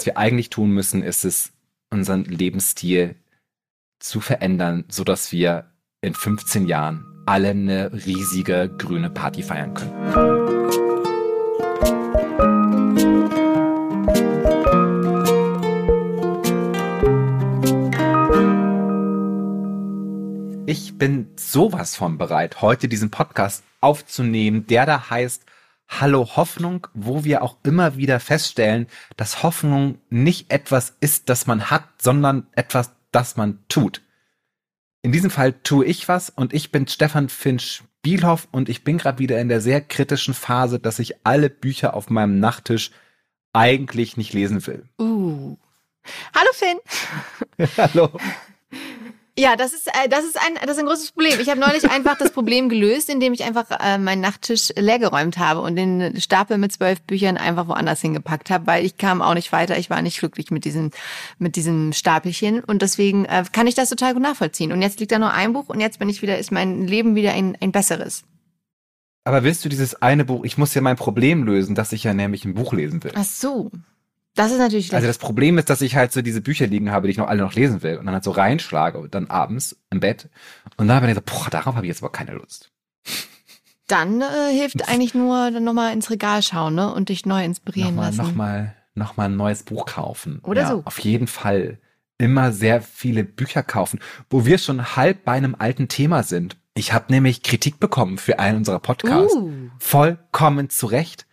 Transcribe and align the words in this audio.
was 0.00 0.06
wir 0.06 0.16
eigentlich 0.16 0.48
tun 0.48 0.70
müssen, 0.70 1.02
ist 1.02 1.26
es, 1.26 1.52
unseren 1.90 2.24
Lebensstil 2.24 3.16
zu 3.98 4.22
verändern, 4.22 4.86
so 4.88 5.04
dass 5.04 5.30
wir 5.30 5.66
in 6.00 6.14
15 6.14 6.66
Jahren 6.66 7.04
alle 7.26 7.50
eine 7.50 7.92
riesige 7.92 8.74
grüne 8.78 9.10
Party 9.10 9.42
feiern 9.42 9.74
können. 9.74 9.92
Ich 20.64 20.96
bin 20.96 21.28
sowas 21.36 21.94
von 21.94 22.16
bereit, 22.16 22.62
heute 22.62 22.88
diesen 22.88 23.10
Podcast 23.10 23.64
aufzunehmen, 23.82 24.66
der 24.66 24.86
da 24.86 25.10
heißt 25.10 25.44
Hallo 25.90 26.36
Hoffnung, 26.36 26.86
wo 26.94 27.24
wir 27.24 27.42
auch 27.42 27.56
immer 27.64 27.96
wieder 27.96 28.20
feststellen, 28.20 28.86
dass 29.16 29.42
Hoffnung 29.42 29.98
nicht 30.08 30.52
etwas 30.52 30.96
ist, 31.00 31.28
das 31.28 31.48
man 31.48 31.68
hat, 31.68 31.84
sondern 32.00 32.46
etwas, 32.52 32.92
das 33.10 33.36
man 33.36 33.58
tut. 33.68 34.00
In 35.02 35.10
diesem 35.10 35.30
Fall 35.30 35.52
tue 35.52 35.84
ich 35.84 36.06
was 36.08 36.30
und 36.30 36.54
ich 36.54 36.70
bin 36.70 36.86
Stefan 36.86 37.28
Finch 37.28 37.82
Bielhoff 38.02 38.46
und 38.52 38.68
ich 38.68 38.84
bin 38.84 38.98
gerade 38.98 39.18
wieder 39.18 39.40
in 39.40 39.48
der 39.48 39.60
sehr 39.60 39.80
kritischen 39.80 40.32
Phase, 40.32 40.78
dass 40.78 41.00
ich 41.00 41.26
alle 41.26 41.50
Bücher 41.50 41.94
auf 41.94 42.08
meinem 42.08 42.38
Nachttisch 42.38 42.92
eigentlich 43.52 44.16
nicht 44.16 44.32
lesen 44.32 44.66
will. 44.66 44.88
Uh. 44.98 45.56
Hallo 46.34 46.50
Finn. 46.52 46.78
Hallo. 47.76 48.10
Ja, 49.40 49.56
das 49.56 49.72
ist, 49.72 49.86
äh, 49.86 50.06
das 50.10 50.26
ist 50.26 50.36
ein, 50.36 50.56
das 50.60 50.72
ist 50.72 50.80
ein 50.80 50.84
großes 50.84 51.12
Problem. 51.12 51.40
Ich 51.40 51.48
habe 51.48 51.58
neulich 51.58 51.90
einfach 51.90 52.18
das 52.18 52.30
Problem 52.30 52.68
gelöst, 52.68 53.08
indem 53.08 53.32
ich 53.32 53.42
einfach 53.42 53.70
äh, 53.70 53.96
meinen 53.96 54.20
Nachttisch 54.20 54.70
leergeräumt 54.76 55.38
habe 55.38 55.62
und 55.62 55.76
den 55.76 56.20
Stapel 56.20 56.58
mit 56.58 56.72
zwölf 56.72 57.00
Büchern 57.00 57.38
einfach 57.38 57.66
woanders 57.66 58.02
hingepackt 58.02 58.50
habe, 58.50 58.66
weil 58.66 58.84
ich 58.84 58.98
kam 58.98 59.22
auch 59.22 59.32
nicht 59.32 59.50
weiter. 59.50 59.78
Ich 59.78 59.88
war 59.88 60.02
nicht 60.02 60.18
glücklich 60.18 60.50
mit 60.50 60.66
diesem, 60.66 60.90
mit 61.38 61.56
diesem 61.56 61.94
Stapelchen 61.94 62.62
und 62.62 62.82
deswegen 62.82 63.24
äh, 63.24 63.42
kann 63.50 63.66
ich 63.66 63.74
das 63.74 63.88
total 63.88 64.12
gut 64.12 64.22
nachvollziehen. 64.22 64.72
Und 64.72 64.82
jetzt 64.82 65.00
liegt 65.00 65.10
da 65.10 65.18
nur 65.18 65.32
ein 65.32 65.54
Buch 65.54 65.70
und 65.70 65.80
jetzt 65.80 65.98
bin 65.98 66.10
ich 66.10 66.20
wieder, 66.20 66.36
ist 66.36 66.52
mein 66.52 66.86
Leben 66.86 67.14
wieder 67.14 67.32
ein, 67.32 67.56
ein 67.62 67.72
besseres. 67.72 68.24
Aber 69.24 69.42
willst 69.42 69.64
du 69.64 69.70
dieses 69.70 70.02
eine 70.02 70.26
Buch, 70.26 70.44
ich 70.44 70.58
muss 70.58 70.74
ja 70.74 70.82
mein 70.82 70.96
Problem 70.96 71.44
lösen, 71.44 71.74
dass 71.74 71.92
ich 71.92 72.04
ja 72.04 72.12
nämlich 72.12 72.44
ein 72.44 72.52
Buch 72.52 72.74
lesen 72.74 73.02
will. 73.04 73.12
Ach 73.14 73.24
so. 73.24 73.70
Das 74.40 74.52
ist 74.52 74.58
natürlich 74.58 74.86
schlecht. 74.86 74.94
Also 74.94 75.06
das 75.06 75.18
Problem 75.18 75.58
ist, 75.58 75.68
dass 75.68 75.82
ich 75.82 75.96
halt 75.96 76.12
so 76.12 76.22
diese 76.22 76.40
Bücher 76.40 76.66
liegen 76.66 76.90
habe, 76.90 77.06
die 77.06 77.10
ich 77.10 77.18
noch 77.18 77.28
alle 77.28 77.42
noch 77.42 77.52
lesen 77.52 77.82
will 77.82 77.98
und 77.98 78.06
dann 78.06 78.14
halt 78.14 78.24
so 78.24 78.30
reinschlage 78.30 78.96
und 78.96 79.14
dann 79.14 79.26
abends 79.26 79.76
im 79.90 80.00
Bett 80.00 80.30
und 80.78 80.88
dann 80.88 81.02
bin 81.02 81.10
ich 81.10 81.14
so, 81.14 81.20
boah, 81.20 81.50
darauf 81.50 81.74
habe 81.74 81.84
ich 81.84 81.90
jetzt 81.90 82.02
aber 82.02 82.10
keine 82.10 82.32
Lust. 82.32 82.70
Dann 83.86 84.22
äh, 84.22 84.50
hilft 84.50 84.88
eigentlich 84.88 85.12
nur 85.12 85.50
dann 85.50 85.62
nochmal 85.62 85.92
ins 85.92 86.08
Regal 86.08 86.40
schauen 86.42 86.74
ne? 86.74 86.90
und 86.90 87.10
dich 87.10 87.26
neu 87.26 87.44
inspirieren 87.44 87.96
nochmal, 87.96 88.06
lassen. 88.06 88.28
Nochmal 88.28 88.76
noch 88.94 89.16
mal 89.18 89.24
ein 89.24 89.36
neues 89.36 89.62
Buch 89.62 89.84
kaufen. 89.84 90.40
Oder 90.42 90.62
ja, 90.62 90.68
so. 90.68 90.82
Auf 90.86 91.00
jeden 91.00 91.26
Fall. 91.26 91.78
Immer 92.16 92.52
sehr 92.52 92.80
viele 92.80 93.24
Bücher 93.24 93.62
kaufen, 93.62 93.98
wo 94.30 94.46
wir 94.46 94.56
schon 94.56 94.96
halb 94.96 95.24
bei 95.24 95.32
einem 95.32 95.54
alten 95.58 95.88
Thema 95.88 96.22
sind. 96.22 96.56
Ich 96.74 96.94
habe 96.94 97.12
nämlich 97.12 97.42
Kritik 97.42 97.78
bekommen 97.78 98.16
für 98.16 98.38
einen 98.38 98.58
unserer 98.58 98.78
Podcasts. 98.78 99.34
Uh. 99.34 99.52
Vollkommen 99.78 100.70
zu 100.70 100.86
Recht. 100.86 101.26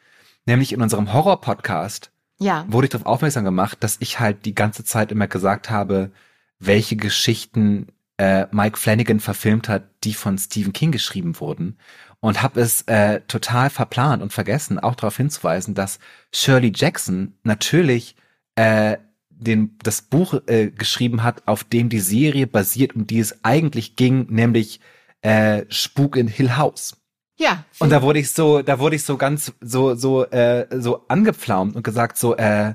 Nämlich 0.45 0.73
in 0.73 0.81
unserem 0.81 1.13
Horror-Podcast 1.13 2.11
Ja. 2.39 2.65
wurde 2.67 2.85
ich 2.85 2.91
darauf 2.91 3.07
aufmerksam 3.07 3.45
gemacht, 3.45 3.79
dass 3.81 3.97
ich 3.99 4.19
halt 4.19 4.45
die 4.45 4.55
ganze 4.55 4.83
Zeit 4.83 5.11
immer 5.11 5.27
gesagt 5.27 5.69
habe, 5.69 6.11
welche 6.59 6.95
Geschichten 6.95 7.87
äh, 8.17 8.47
Mike 8.51 8.77
Flanagan 8.77 9.19
verfilmt 9.19 9.69
hat, 9.69 9.83
die 10.03 10.13
von 10.13 10.37
Stephen 10.37 10.73
King 10.73 10.91
geschrieben 10.91 11.39
wurden. 11.39 11.77
Und 12.19 12.41
habe 12.41 12.61
es 12.61 12.81
äh, 12.83 13.21
total 13.21 13.69
verplant 13.69 14.23
und 14.23 14.33
vergessen, 14.33 14.79
auch 14.79 14.95
darauf 14.95 15.17
hinzuweisen, 15.17 15.75
dass 15.75 15.99
Shirley 16.33 16.71
Jackson 16.75 17.37
natürlich 17.43 18.15
äh, 18.55 18.97
den, 19.29 19.77
das 19.83 20.01
Buch 20.01 20.41
äh, 20.47 20.71
geschrieben 20.71 21.21
hat, 21.21 21.47
auf 21.47 21.63
dem 21.63 21.89
die 21.89 21.99
Serie 21.99 22.47
basiert, 22.47 22.95
um 22.95 23.05
die 23.05 23.19
es 23.19 23.43
eigentlich 23.45 23.95
ging, 23.95 24.25
nämlich 24.29 24.79
äh, 25.21 25.65
Spuk 25.69 26.15
in 26.15 26.27
Hill 26.27 26.57
House. 26.57 26.97
Ja. 27.37 27.65
Und 27.79 27.91
da 27.91 28.01
wurde 28.01 28.19
ich 28.19 28.31
so, 28.31 28.61
da 28.61 28.79
wurde 28.79 28.95
ich 28.95 29.03
so 29.03 29.17
ganz 29.17 29.53
so 29.61 29.95
so 29.95 30.25
äh, 30.25 30.67
so 30.79 31.05
angepflaumt 31.07 31.75
und 31.75 31.83
gesagt 31.83 32.17
so, 32.17 32.35
äh, 32.35 32.73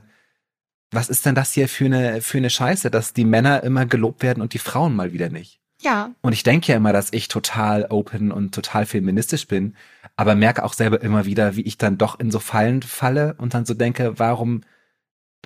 was 0.90 1.08
ist 1.08 1.26
denn 1.26 1.34
das 1.34 1.52
hier 1.52 1.68
für 1.68 1.86
eine 1.86 2.20
für 2.22 2.38
eine 2.38 2.50
Scheiße, 2.50 2.90
dass 2.90 3.12
die 3.12 3.24
Männer 3.24 3.62
immer 3.64 3.86
gelobt 3.86 4.22
werden 4.22 4.42
und 4.42 4.54
die 4.54 4.58
Frauen 4.58 4.94
mal 4.94 5.12
wieder 5.12 5.30
nicht? 5.30 5.62
ja. 5.82 6.14
Und 6.22 6.32
ich 6.32 6.42
denke 6.42 6.72
ja 6.72 6.76
immer, 6.76 6.92
dass 6.92 7.12
ich 7.12 7.28
total 7.28 7.86
open 7.90 8.32
und 8.32 8.54
total 8.54 8.86
feministisch 8.86 9.46
bin, 9.46 9.74
aber 10.16 10.34
merke 10.34 10.64
auch 10.64 10.72
selber 10.72 11.02
immer 11.02 11.26
wieder, 11.26 11.56
wie 11.56 11.62
ich 11.62 11.78
dann 11.78 11.98
doch 11.98 12.18
in 12.18 12.30
so 12.30 12.38
Fallen 12.38 12.82
falle 12.82 13.34
und 13.38 13.54
dann 13.54 13.66
so 13.66 13.74
denke, 13.74 14.18
warum 14.18 14.62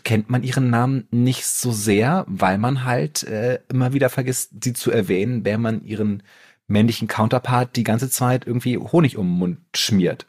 kennt 0.04 0.30
man 0.30 0.42
ihren 0.42 0.70
Namen 0.70 1.08
nicht 1.10 1.46
so 1.46 1.72
sehr, 1.72 2.24
weil 2.28 2.58
man 2.58 2.84
halt 2.84 3.22
äh, 3.24 3.60
immer 3.70 3.92
wieder 3.92 4.10
vergisst, 4.10 4.52
sie 4.62 4.74
zu 4.74 4.90
erwähnen, 4.90 5.44
wenn 5.44 5.60
man 5.60 5.82
ihren 5.82 6.22
männlichen 6.66 7.08
Counterpart 7.08 7.76
die 7.76 7.84
ganze 7.84 8.10
Zeit 8.10 8.46
irgendwie 8.46 8.76
Honig 8.78 9.16
um 9.16 9.26
den 9.26 9.38
Mund 9.38 9.58
schmiert. 9.74 10.26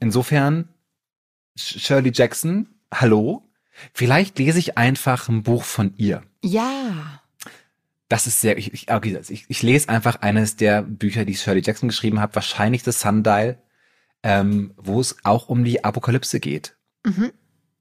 Insofern, 0.00 0.68
Sh- 1.58 1.78
Shirley 1.80 2.10
Jackson, 2.14 2.68
hallo. 2.92 3.42
Vielleicht 3.92 4.38
lese 4.38 4.58
ich 4.58 4.78
einfach 4.78 5.28
ein 5.28 5.42
Buch 5.42 5.64
von 5.64 5.94
ihr. 5.96 6.22
Ja. 6.42 7.20
Das 8.08 8.26
ist 8.26 8.40
sehr, 8.40 8.56
ich, 8.58 8.72
ich, 8.72 8.92
okay, 8.92 9.18
ich, 9.28 9.44
ich 9.48 9.62
lese 9.62 9.88
einfach 9.88 10.20
eines 10.22 10.56
der 10.56 10.82
Bücher, 10.82 11.24
die 11.24 11.34
Shirley 11.36 11.62
Jackson 11.64 11.88
geschrieben 11.88 12.20
hat, 12.20 12.34
wahrscheinlich 12.34 12.82
The 12.84 12.92
Sundial, 12.92 13.58
ähm, 14.22 14.72
wo 14.76 15.00
es 15.00 15.16
auch 15.24 15.48
um 15.48 15.64
die 15.64 15.84
Apokalypse 15.84 16.38
geht. 16.40 16.76
Mhm. 17.04 17.32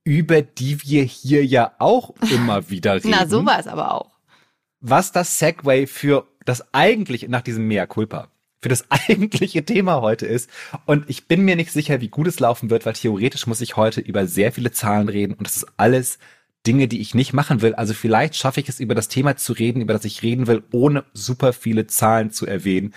Über 0.04 0.42
die 0.42 0.82
wir 0.84 1.04
hier 1.04 1.46
ja 1.46 1.74
auch 1.80 2.14
immer 2.32 2.70
wieder 2.70 2.96
reden. 2.96 3.12
Na, 3.12 3.28
so 3.28 3.46
war 3.46 3.60
es 3.60 3.68
aber 3.68 3.94
auch. 3.94 4.13
Was 4.84 5.12
das 5.12 5.40
Segway 5.40 5.88
für 5.88 6.28
das 6.46 6.74
eigentliche, 6.74 7.30
nach 7.30 7.42
diesem 7.42 7.68
Mea 7.68 7.88
Culpa, 7.88 8.28
für 8.62 8.70
das 8.70 8.86
eigentliche 8.90 9.64
Thema 9.66 10.02
heute 10.02 10.28
ist. 10.28 10.50
Und 10.86 11.10
ich 11.10 11.28
bin 11.28 11.42
mir 11.42 11.56
nicht 11.56 11.72
sicher, 11.72 12.02
wie 12.02 12.10
gut 12.10 12.28
es 12.28 12.40
laufen 12.40 12.70
wird, 12.70 12.86
weil 12.86 12.94
theoretisch 12.94 13.48
muss 13.48 13.62
ich 13.62 13.78
heute 13.78 14.02
über 14.02 14.28
sehr 14.28 14.52
viele 14.52 14.72
Zahlen 14.72 15.10
reden 15.10 15.34
und 15.34 15.48
das 15.48 15.58
ist 15.58 15.68
alles 15.78 16.20
Dinge, 16.68 16.88
die 16.88 17.02
ich 17.02 17.16
nicht 17.16 17.34
machen 17.34 17.62
will. 17.62 17.74
Also 17.76 17.94
vielleicht 17.94 18.36
schaffe 18.36 18.60
ich 18.60 18.70
es, 18.70 18.80
über 18.80 18.94
das 18.94 19.08
Thema 19.08 19.36
zu 19.38 19.54
reden, 19.54 19.82
über 19.82 19.94
das 19.94 20.06
ich 20.06 20.22
reden 20.22 20.48
will, 20.48 20.64
ohne 20.72 21.04
super 21.14 21.54
viele 21.54 21.88
Zahlen 21.88 22.32
zu 22.32 22.46
erwähnen, 22.46 22.94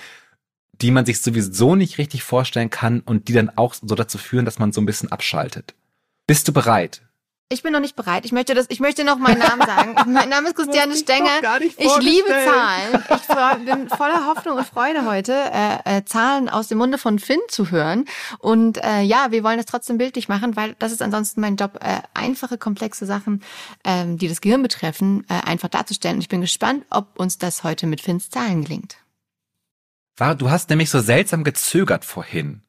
die 0.82 0.91
man 0.91 1.06
sich 1.06 1.22
sowieso 1.22 1.75
nicht 1.75 1.98
richtig 1.98 2.22
vorstellen 2.22 2.70
kann 2.70 3.00
und 3.00 3.28
die 3.28 3.32
dann 3.32 3.50
auch 3.50 3.75
so 3.75 3.94
dazu 3.94 4.19
führen, 4.19 4.44
dass 4.44 4.58
man 4.58 4.72
so 4.72 4.80
ein 4.80 4.86
bisschen 4.86 5.10
abschaltet. 5.10 5.75
Bist 6.26 6.48
du 6.48 6.52
bereit? 6.52 7.06
Ich 7.48 7.62
bin 7.62 7.72
noch 7.72 7.80
nicht 7.80 7.94
bereit. 7.94 8.24
Ich 8.24 8.32
möchte 8.32 8.54
das, 8.54 8.66
ich 8.70 8.80
möchte 8.80 9.04
noch 9.04 9.18
meinen 9.18 9.38
Namen 9.38 9.62
sagen. 9.64 9.94
mein 10.12 10.28
Name 10.28 10.48
ist 10.48 10.56
Christiane 10.56 10.96
Stenger. 10.96 11.60
Ich 11.60 11.98
liebe. 12.00 12.28
Zahlen. 12.28 13.04
Ich 13.60 13.64
bin 13.64 13.88
voller 13.88 14.26
Hoffnung 14.26 14.56
und 14.56 14.66
Freude 14.66 15.04
heute, 15.04 15.32
äh, 15.32 15.98
äh, 15.98 16.04
Zahlen 16.04 16.48
aus 16.48 16.66
dem 16.66 16.78
Munde 16.78 16.98
von 16.98 17.20
Finn 17.20 17.38
zu 17.48 17.70
hören. 17.70 18.06
Und 18.40 18.82
äh, 18.82 19.02
ja, 19.02 19.30
wir 19.30 19.44
wollen 19.44 19.58
das 19.58 19.66
trotzdem 19.66 19.96
bildlich 19.96 20.28
machen, 20.28 20.56
weil 20.56 20.74
das 20.80 20.90
ist 20.90 21.02
ansonsten 21.02 21.40
mein 21.40 21.54
Job, 21.54 21.78
äh, 21.82 22.00
einfache, 22.14 22.58
komplexe 22.58 23.06
Sachen, 23.06 23.44
ähm, 23.84 24.18
die 24.18 24.26
das 24.26 24.40
Gehirn 24.40 24.62
betreffen, 24.62 25.24
äh, 25.28 25.34
einfach 25.48 25.68
darzustellen. 25.68 26.16
Und 26.16 26.22
ich 26.22 26.28
bin 26.28 26.40
gespannt, 26.40 26.84
ob 26.90 27.16
uns 27.16 27.38
das 27.38 27.62
heute 27.62 27.86
mit 27.86 28.00
Finns 28.00 28.28
Zahlen 28.28 28.64
gelingt. 28.64 28.96
War, 30.16 30.34
du 30.34 30.50
hast 30.50 30.68
nämlich 30.68 30.90
so 30.90 30.98
seltsam 30.98 31.44
gezögert 31.44 32.04
vorhin, 32.04 32.62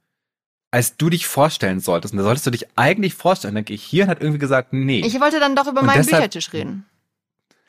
als 0.77 0.95
du 0.95 1.09
dich 1.09 1.25
vorstellen 1.25 1.79
solltest. 1.79 2.13
Und 2.13 2.19
da 2.19 2.23
solltest 2.23 2.45
du 2.45 2.51
dich 2.51 2.67
eigentlich 2.75 3.15
vorstellen. 3.15 3.55
Dann 3.55 3.65
Gehirn 3.65 3.83
hier 3.83 4.03
und 4.03 4.09
hat 4.11 4.21
irgendwie 4.21 4.37
gesagt, 4.37 4.73
nee. 4.73 5.01
Ich 5.03 5.19
wollte 5.19 5.39
dann 5.39 5.55
doch 5.55 5.65
über 5.65 5.81
meinen 5.81 5.97
deshalb- 5.97 6.17
Büchertisch 6.17 6.53
reden. 6.53 6.85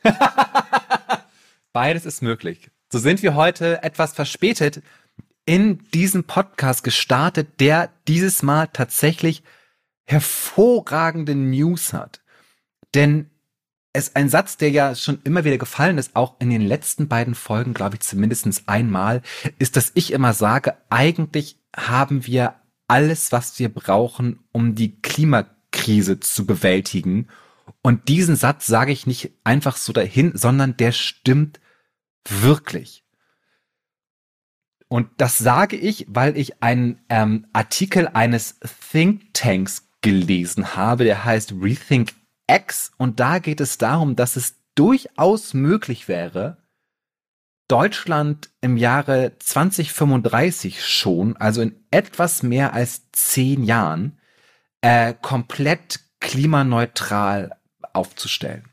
Beides 1.73 2.05
ist 2.05 2.21
möglich. 2.21 2.71
So 2.93 2.99
sind 2.99 3.23
wir 3.23 3.35
heute 3.35 3.83
etwas 3.83 4.13
verspätet 4.13 4.83
in 5.47 5.79
diesen 5.95 6.25
Podcast 6.25 6.85
gestartet, 6.85 7.61
der 7.61 7.89
dieses 8.07 8.43
Mal 8.43 8.67
tatsächlich 8.67 9.43
hervorragende 10.05 11.35
News 11.35 11.95
hat. 11.95 12.21
Denn 12.95 13.31
es 13.95 14.17
ein 14.17 14.29
Satz, 14.29 14.59
der 14.59 14.71
ja 14.71 14.95
schon 14.95 15.19
immer 15.25 15.45
wieder 15.45 15.57
gefallen 15.57 15.97
ist, 15.97 16.15
auch 16.15 16.35
in 16.41 16.51
den 16.51 16.61
letzten 16.61 17.09
beiden 17.09 17.35
Folgen, 17.35 17.73
glaube 17.73 17.95
ich, 17.95 18.01
zumindest 18.01 18.47
einmal, 18.67 19.23
ist, 19.59 19.77
dass 19.77 19.93
ich 19.95 20.13
immer 20.13 20.35
sage, 20.35 20.77
eigentlich 20.91 21.57
haben 21.75 22.27
wir 22.27 22.55
alles, 22.89 23.33
was 23.33 23.59
wir 23.59 23.73
brauchen, 23.73 24.41
um 24.53 24.75
die 24.75 25.01
Klimakrise 25.01 26.21
zu 26.21 26.47
bewältigen. 26.47 27.29
Und 27.83 28.09
diesen 28.09 28.35
Satz 28.35 28.67
sage 28.67 28.93
ich 28.93 29.07
nicht 29.07 29.31
einfach 29.45 29.77
so 29.77 29.93
dahin, 29.93 30.33
sondern 30.35 30.77
der 30.77 30.93
stimmt 30.93 31.61
wirklich. 32.29 33.05
Und 34.89 35.09
das 35.19 35.39
sage 35.39 35.77
ich, 35.77 36.07
weil 36.09 36.37
ich 36.37 36.63
einen 36.63 37.01
ähm, 37.11 37.47
Artikel 37.53 38.09
eines 38.09 38.59
Think 38.91 39.35
Tanks 39.35 39.89
gelesen 40.01 40.75
habe, 40.77 41.05
der 41.05 41.25
heißt 41.25 41.55
Rethink 41.61 42.15
X. 42.51 42.93
Und 42.97 43.21
da 43.21 43.39
geht 43.39 43.61
es 43.61 43.77
darum, 43.77 44.17
dass 44.17 44.37
es 44.37 44.57
durchaus 44.75 45.53
möglich 45.53 46.09
wäre, 46.09 46.57
Deutschland 47.69 48.51
im 48.63 48.77
Jahre 48.77 49.33
2035 49.39 50.85
schon, 50.85 51.37
also 51.37 51.61
in 51.61 51.77
etwas 51.91 52.43
mehr 52.43 52.73
als 52.73 53.03
zehn 53.13 53.63
Jahren, 53.63 54.19
äh, 54.81 55.15
komplett 55.21 56.01
klimaneutral 56.21 57.57
aufzustellen. 57.93 58.65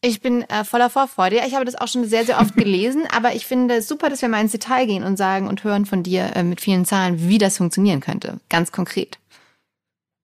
Ich 0.00 0.20
bin 0.20 0.42
äh, 0.42 0.64
voller 0.64 0.90
Vorfreude. 0.90 1.40
Ich 1.46 1.54
habe 1.54 1.64
das 1.64 1.76
auch 1.76 1.88
schon 1.88 2.06
sehr, 2.06 2.26
sehr 2.26 2.38
oft 2.38 2.56
gelesen, 2.56 3.06
aber 3.10 3.34
ich 3.34 3.46
finde 3.46 3.76
es 3.76 3.88
super, 3.88 4.10
dass 4.10 4.20
wir 4.20 4.28
mal 4.28 4.40
ins 4.40 4.52
Detail 4.52 4.86
gehen 4.86 5.04
und 5.04 5.16
sagen 5.16 5.48
und 5.48 5.64
hören 5.64 5.86
von 5.86 6.02
dir 6.02 6.36
äh, 6.36 6.42
mit 6.42 6.60
vielen 6.60 6.84
Zahlen, 6.84 7.28
wie 7.28 7.38
das 7.38 7.56
funktionieren 7.56 8.00
könnte. 8.00 8.40
Ganz 8.50 8.70
konkret. 8.70 9.18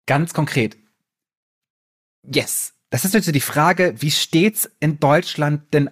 Ganz 0.06 0.34
konkret. 0.34 0.78
Yes. 2.24 2.74
Das 2.90 3.06
ist 3.06 3.16
jetzt 3.16 3.34
die 3.34 3.40
Frage, 3.40 3.96
wie 3.98 4.12
steht's 4.12 4.70
in 4.80 5.00
Deutschland 5.00 5.74
denn 5.74 5.90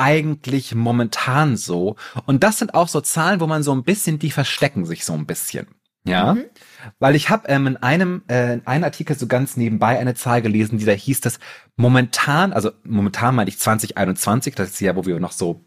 eigentlich 0.00 0.74
momentan 0.74 1.56
so? 1.56 1.96
Und 2.26 2.42
das 2.42 2.58
sind 2.58 2.74
auch 2.74 2.88
so 2.88 3.00
Zahlen, 3.00 3.40
wo 3.40 3.46
man 3.46 3.62
so 3.62 3.72
ein 3.72 3.84
bisschen, 3.84 4.18
die 4.18 4.30
verstecken 4.30 4.86
sich 4.86 5.04
so 5.04 5.12
ein 5.12 5.26
bisschen. 5.26 5.68
Ja, 6.04 6.32
mhm. 6.32 6.44
weil 6.98 7.14
ich 7.14 7.28
habe 7.28 7.46
ähm, 7.48 7.66
in 7.66 7.76
einem 7.76 8.22
äh, 8.26 8.54
in 8.54 8.66
einem 8.66 8.84
Artikel 8.84 9.18
so 9.18 9.26
ganz 9.26 9.58
nebenbei 9.58 9.98
eine 9.98 10.14
Zahl 10.14 10.40
gelesen, 10.40 10.78
die 10.78 10.86
da 10.86 10.92
hieß, 10.92 11.20
dass 11.20 11.38
momentan, 11.76 12.54
also 12.54 12.70
momentan 12.84 13.34
meine 13.34 13.50
ich 13.50 13.58
2021, 13.58 14.54
das 14.54 14.70
ist 14.70 14.80
ja, 14.80 14.96
wo 14.96 15.04
wir 15.04 15.20
noch 15.20 15.32
so 15.32 15.62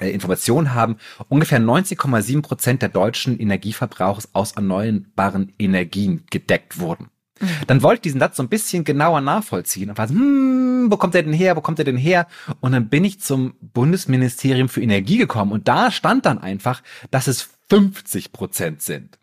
äh, 0.00 0.10
Informationen 0.10 0.74
haben, 0.74 0.96
ungefähr 1.28 1.60
90,7 1.60 2.42
Prozent 2.42 2.82
der 2.82 2.88
deutschen 2.88 3.38
Energieverbrauchs 3.38 4.30
aus 4.32 4.52
erneuerbaren 4.52 5.52
Energien 5.56 6.24
gedeckt 6.30 6.80
wurden. 6.80 7.10
Mhm. 7.40 7.48
Dann 7.66 7.82
wollte 7.82 7.98
ich 7.98 8.02
diesen 8.02 8.20
Satz 8.20 8.36
so 8.36 8.42
ein 8.42 8.48
bisschen 8.48 8.84
genauer 8.84 9.20
nachvollziehen 9.20 9.90
und 9.90 9.98
war 9.98 10.08
so, 10.08 10.14
hm, 10.14 10.86
wo 10.90 10.96
kommt 10.96 11.14
der 11.14 11.22
denn 11.22 11.32
her, 11.32 11.56
wo 11.56 11.60
kommt 11.60 11.78
der 11.78 11.84
denn 11.84 11.96
her? 11.96 12.26
Und 12.60 12.72
dann 12.72 12.88
bin 12.88 13.04
ich 13.04 13.20
zum 13.20 13.54
Bundesministerium 13.60 14.68
für 14.68 14.82
Energie 14.82 15.16
gekommen 15.16 15.52
und 15.52 15.68
da 15.68 15.90
stand 15.90 16.26
dann 16.26 16.38
einfach, 16.38 16.82
dass 17.10 17.26
es 17.26 17.48
50 17.68 18.32
Prozent 18.32 18.82
sind. 18.82 19.18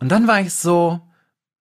Und 0.00 0.10
dann 0.10 0.26
war 0.26 0.40
ich 0.40 0.54
so, 0.54 1.00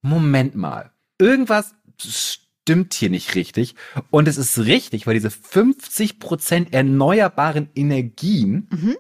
Moment 0.02 0.56
mal, 0.56 0.92
irgendwas 1.20 1.76
stimmt 2.00 2.94
hier 2.94 3.10
nicht 3.10 3.36
richtig. 3.36 3.76
Und 4.10 4.28
es 4.28 4.38
ist 4.38 4.60
richtig, 4.60 5.06
weil 5.06 5.14
diese 5.14 5.30
50 5.30 6.20
Prozent 6.20 6.74
erneuerbaren 6.74 7.70
Energien 7.76 8.68
mhm. 8.72 8.98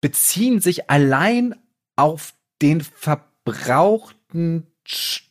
beziehen 0.00 0.60
sich 0.60 0.90
allein 0.90 1.54
auf 1.96 2.34
den 2.62 2.80
verbrauchten 2.80 4.66
Strom. 4.84 5.25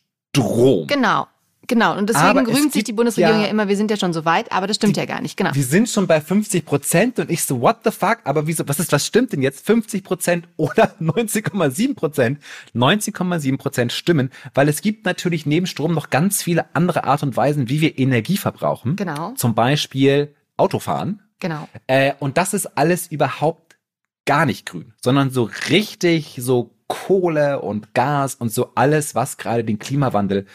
Genau. 0.86 1.26
Genau, 1.68 1.96
und 1.96 2.08
deswegen 2.08 2.46
rühmt 2.46 2.72
sich 2.72 2.84
die 2.84 2.92
Bundesregierung 2.92 3.40
ja, 3.40 3.46
ja, 3.46 3.50
immer, 3.50 3.68
wir 3.68 3.76
sind 3.76 3.90
ja 3.90 3.96
schon 3.96 4.12
so 4.12 4.24
weit, 4.24 4.52
aber 4.52 4.66
das 4.66 4.76
stimmt 4.76 4.96
die, 4.96 5.00
ja 5.00 5.06
gar 5.06 5.20
nicht, 5.20 5.36
genau. 5.36 5.54
Wir 5.54 5.64
sind 5.64 5.88
schon 5.88 6.06
bei 6.06 6.20
50 6.20 6.64
Prozent 6.64 7.18
und 7.18 7.30
ich 7.30 7.44
so, 7.44 7.60
what 7.60 7.78
the 7.84 7.90
fuck, 7.90 8.18
aber 8.24 8.46
wieso, 8.46 8.68
was 8.68 8.78
ist, 8.78 8.92
was 8.92 9.04
stimmt 9.04 9.32
denn 9.32 9.42
jetzt? 9.42 9.66
50 9.66 10.04
Prozent 10.04 10.48
oder 10.56 10.94
90,7 11.00 11.94
Prozent? 11.94 12.38
90,7 12.74 13.56
Prozent 13.58 13.92
stimmen, 13.92 14.30
weil 14.54 14.68
es 14.68 14.80
gibt 14.80 15.04
natürlich 15.06 15.46
neben 15.46 15.66
Strom 15.66 15.92
noch 15.92 16.10
ganz 16.10 16.42
viele 16.42 16.74
andere 16.74 17.04
Art 17.04 17.22
und 17.22 17.36
Weisen, 17.36 17.68
wie 17.68 17.80
wir 17.80 17.98
Energie 17.98 18.36
verbrauchen. 18.36 18.96
Genau. 18.96 19.32
Zum 19.32 19.54
Beispiel 19.54 20.34
Autofahren. 20.56 21.22
Genau. 21.40 21.68
Äh, 21.86 22.12
und 22.20 22.38
das 22.38 22.54
ist 22.54 22.78
alles 22.78 23.08
überhaupt 23.08 23.76
gar 24.24 24.46
nicht 24.46 24.66
grün, 24.66 24.94
sondern 25.02 25.30
so 25.30 25.50
richtig 25.68 26.38
so 26.40 26.75
Kohle 26.88 27.60
und 27.60 27.94
Gas 27.94 28.34
und 28.34 28.50
so 28.52 28.72
alles, 28.74 29.14
was 29.14 29.36
gerade 29.36 29.64
den 29.64 29.78
Klimawandel 29.78 30.46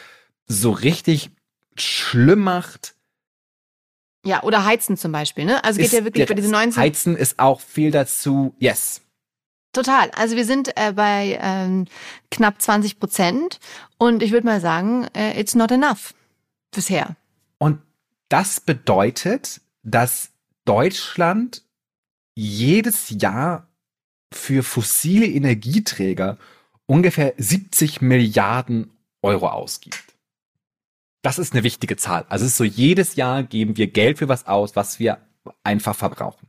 so 0.48 0.72
richtig 0.72 1.32
schlimm 1.76 2.40
macht. 2.40 2.96
Ja, 4.26 4.44
oder 4.44 4.66
Heizen 4.66 4.98
zum 4.98 5.12
Beispiel, 5.12 5.46
ne? 5.46 5.64
Also 5.64 5.80
geht 5.82 5.92
ja 5.92 6.04
wirklich 6.04 6.28
bei 6.28 6.36
diesen 6.36 6.52
19. 6.52 6.82
Heizen 6.82 7.18
ist 7.18 7.40
auch 7.40 7.60
viel 7.60 7.92
dazu, 7.92 8.54
yes. 8.60 9.02
Total. 9.74 10.12
Also 10.12 10.36
wir 10.36 10.46
sind 10.46 10.78
äh, 10.78 10.94
bei 10.94 11.40
ähm, 11.42 11.86
knapp 12.30 12.62
20 12.62 13.00
Prozent 13.00 13.60
und 13.98 14.22
ich 14.22 14.32
würde 14.32 14.46
mal 14.46 14.60
sagen, 14.60 15.08
äh, 15.14 15.40
it's 15.40 15.56
not 15.56 15.72
enough 15.72 16.14
bisher. 16.72 17.16
Und 17.58 17.82
das 18.30 18.60
bedeutet, 18.60 19.62
dass 19.84 20.32
Deutschland 20.66 21.64
jedes 22.36 23.10
Jahr 23.10 23.68
für 24.34 24.64
fossile 24.64 25.26
Energieträger 25.26 26.38
ungefähr 26.86 27.34
70 27.38 28.02
Milliarden 28.02 28.92
Euro 29.22 29.48
ausgibt. 29.50 30.04
Das 31.22 31.38
ist 31.38 31.54
eine 31.54 31.64
wichtige 31.64 31.98
Zahl. 31.98 32.26
Also 32.30 32.46
es 32.46 32.52
ist 32.52 32.58
so, 32.58 32.64
jedes 32.64 33.16
Jahr 33.16 33.44
geben 33.44 33.78
wir 33.78 33.88
Geld 33.88 34.18
für 34.18 34.28
was 34.28 34.48
aus, 34.48 34.76
was 34.76 35.00
wir 35.00 35.20
einfach 35.64 35.96
verbrauchen. 35.96 36.48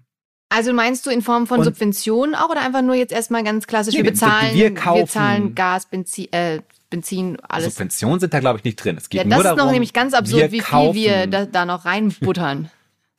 Also 0.48 0.72
meinst 0.72 1.06
du 1.06 1.10
in 1.10 1.22
Form 1.22 1.46
von 1.46 1.60
und 1.60 1.64
Subventionen 1.64 2.34
auch 2.34 2.50
oder 2.50 2.60
einfach 2.60 2.82
nur 2.82 2.94
jetzt 2.94 3.12
erstmal 3.12 3.42
ganz 3.42 3.66
klassisch, 3.66 3.94
nee, 3.94 4.02
wir 4.02 4.10
bezahlen, 4.10 4.54
wir, 4.54 4.74
kaufen, 4.74 4.98
wir 4.98 5.06
zahlen 5.06 5.54
Gas, 5.54 5.86
Benzin, 5.86 6.30
äh, 6.32 6.60
Benzin, 6.90 7.38
alles. 7.40 7.66
Subventionen 7.66 8.20
sind 8.20 8.34
da 8.34 8.40
glaube 8.40 8.58
ich 8.58 8.64
nicht 8.64 8.76
drin. 8.76 8.98
Es 8.98 9.08
geht 9.08 9.20
ja, 9.20 9.24
nur 9.24 9.42
darum, 9.42 9.44
das 9.44 9.52
ist 9.52 9.64
noch 9.64 9.72
nämlich 9.72 9.92
ganz 9.94 10.12
absurd, 10.12 10.52
wie 10.52 10.60
viel 10.60 10.94
wir 10.94 11.26
da, 11.26 11.46
da 11.46 11.64
noch 11.64 11.86
reinbuttern. 11.86 12.70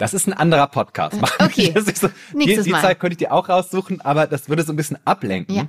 Das 0.04 0.14
ist 0.14 0.28
ein 0.28 0.34
anderer 0.34 0.68
Podcast. 0.68 1.18
Okay. 1.40 1.74
So, 1.76 2.10
Nächstes 2.34 2.66
die, 2.66 2.72
die. 2.74 2.80
Zeit 2.80 3.00
könnte 3.00 3.14
ich 3.14 3.20
dir 3.20 3.32
auch 3.32 3.48
raussuchen, 3.48 4.02
aber 4.02 4.28
das 4.28 4.50
würde 4.50 4.64
so 4.64 4.74
ein 4.74 4.76
bisschen 4.76 4.98
ablenken. 5.06 5.56
Ja. 5.56 5.68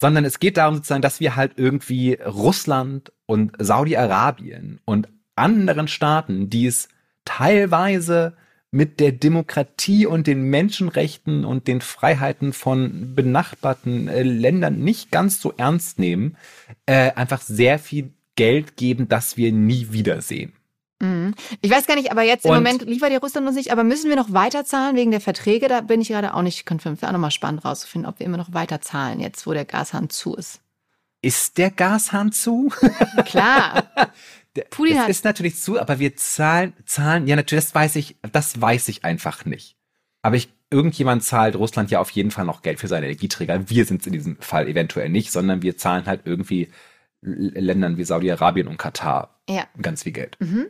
Sondern 0.00 0.24
es 0.24 0.38
geht 0.38 0.56
darum 0.56 0.76
sozusagen, 0.76 1.02
dass 1.02 1.20
wir 1.20 1.36
halt 1.36 1.52
irgendwie 1.56 2.14
Russland 2.14 3.12
und 3.26 3.52
Saudi-Arabien 3.58 4.80
und 4.86 5.08
anderen 5.36 5.86
Staaten, 5.86 6.48
die 6.48 6.66
es 6.66 6.88
teilweise 7.26 8.36
mit 8.70 9.00
der 9.00 9.12
Demokratie 9.12 10.06
und 10.06 10.26
den 10.26 10.44
Menschenrechten 10.44 11.44
und 11.44 11.68
den 11.68 11.82
Freiheiten 11.82 12.54
von 12.54 13.14
benachbarten 13.14 14.08
äh, 14.08 14.22
Ländern 14.22 14.80
nicht 14.80 15.10
ganz 15.10 15.42
so 15.42 15.52
ernst 15.56 15.98
nehmen, 15.98 16.36
äh, 16.86 17.12
einfach 17.12 17.42
sehr 17.42 17.78
viel 17.78 18.14
Geld 18.36 18.76
geben, 18.76 19.08
das 19.08 19.36
wir 19.36 19.52
nie 19.52 19.88
wiedersehen. 19.90 20.52
Mhm. 21.00 21.34
Ich 21.60 21.70
weiß 21.70 21.86
gar 21.86 21.94
nicht, 21.94 22.10
aber 22.10 22.22
jetzt 22.22 22.44
im 22.44 22.50
und 22.50 22.56
Moment 22.56 22.82
liefert 22.82 23.12
ja 23.12 23.18
Russland 23.18 23.46
uns 23.46 23.56
nicht, 23.56 23.70
aber 23.70 23.84
müssen 23.84 24.08
wir 24.08 24.16
noch 24.16 24.32
weiter 24.32 24.64
zahlen 24.64 24.96
wegen 24.96 25.10
der 25.10 25.20
Verträge? 25.20 25.68
Da 25.68 25.80
bin 25.80 26.00
ich 26.00 26.08
gerade 26.08 26.34
auch 26.34 26.42
nicht 26.42 26.66
konfirmiert. 26.66 27.02
Wäre 27.02 27.10
auch 27.10 27.14
nochmal 27.14 27.30
spannend 27.30 27.64
rauszufinden, 27.64 28.08
ob 28.08 28.18
wir 28.18 28.26
immer 28.26 28.36
noch 28.36 28.52
weiter 28.52 28.80
zahlen, 28.80 29.20
jetzt 29.20 29.46
wo 29.46 29.52
der 29.52 29.64
Gashahn 29.64 30.10
zu 30.10 30.34
ist. 30.34 30.60
Ist 31.22 31.58
der 31.58 31.70
Gashahn 31.70 32.32
zu? 32.32 32.72
Klar. 33.24 33.84
Putin 34.70 34.94
das 34.94 35.02
hat 35.04 35.10
ist 35.10 35.24
natürlich 35.24 35.56
zu, 35.56 35.80
aber 35.80 36.00
wir 36.00 36.16
zahlen, 36.16 36.72
zahlen, 36.84 37.28
ja 37.28 37.36
natürlich, 37.36 37.66
das 37.66 37.74
weiß 37.74 37.96
ich, 37.96 38.16
das 38.32 38.60
weiß 38.60 38.88
ich 38.88 39.04
einfach 39.04 39.44
nicht. 39.44 39.76
Aber 40.22 40.34
ich, 40.34 40.48
irgendjemand 40.70 41.22
zahlt 41.22 41.54
Russland 41.54 41.92
ja 41.92 42.00
auf 42.00 42.10
jeden 42.10 42.32
Fall 42.32 42.44
noch 42.44 42.62
Geld 42.62 42.80
für 42.80 42.88
seine 42.88 43.06
Energieträger. 43.06 43.70
Wir 43.70 43.84
sind 43.84 44.00
es 44.00 44.06
in 44.08 44.12
diesem 44.12 44.36
Fall 44.38 44.68
eventuell 44.68 45.08
nicht, 45.10 45.30
sondern 45.30 45.62
wir 45.62 45.76
zahlen 45.76 46.06
halt 46.06 46.22
irgendwie 46.24 46.68
Ländern 47.20 47.98
wie 47.98 48.04
Saudi-Arabien 48.04 48.68
und 48.68 48.78
Katar 48.78 49.40
ja. 49.48 49.66
ganz 49.80 50.02
viel 50.02 50.12
Geld. 50.12 50.36
Mhm. 50.40 50.66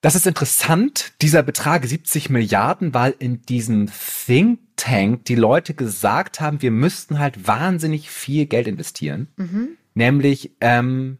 Das 0.00 0.14
ist 0.14 0.26
interessant, 0.26 1.14
dieser 1.20 1.42
Betrag 1.42 1.84
70 1.84 2.30
Milliarden, 2.30 2.94
weil 2.94 3.14
in 3.18 3.42
diesem 3.42 3.90
Think 4.26 4.60
Tank 4.76 5.24
die 5.24 5.34
Leute 5.34 5.74
gesagt 5.74 6.40
haben, 6.40 6.62
wir 6.62 6.70
müssten 6.70 7.18
halt 7.18 7.48
wahnsinnig 7.48 8.10
viel 8.10 8.46
Geld 8.46 8.66
investieren. 8.68 9.28
Mhm. 9.36 9.76
Nämlich, 9.94 10.54
ähm, 10.60 11.18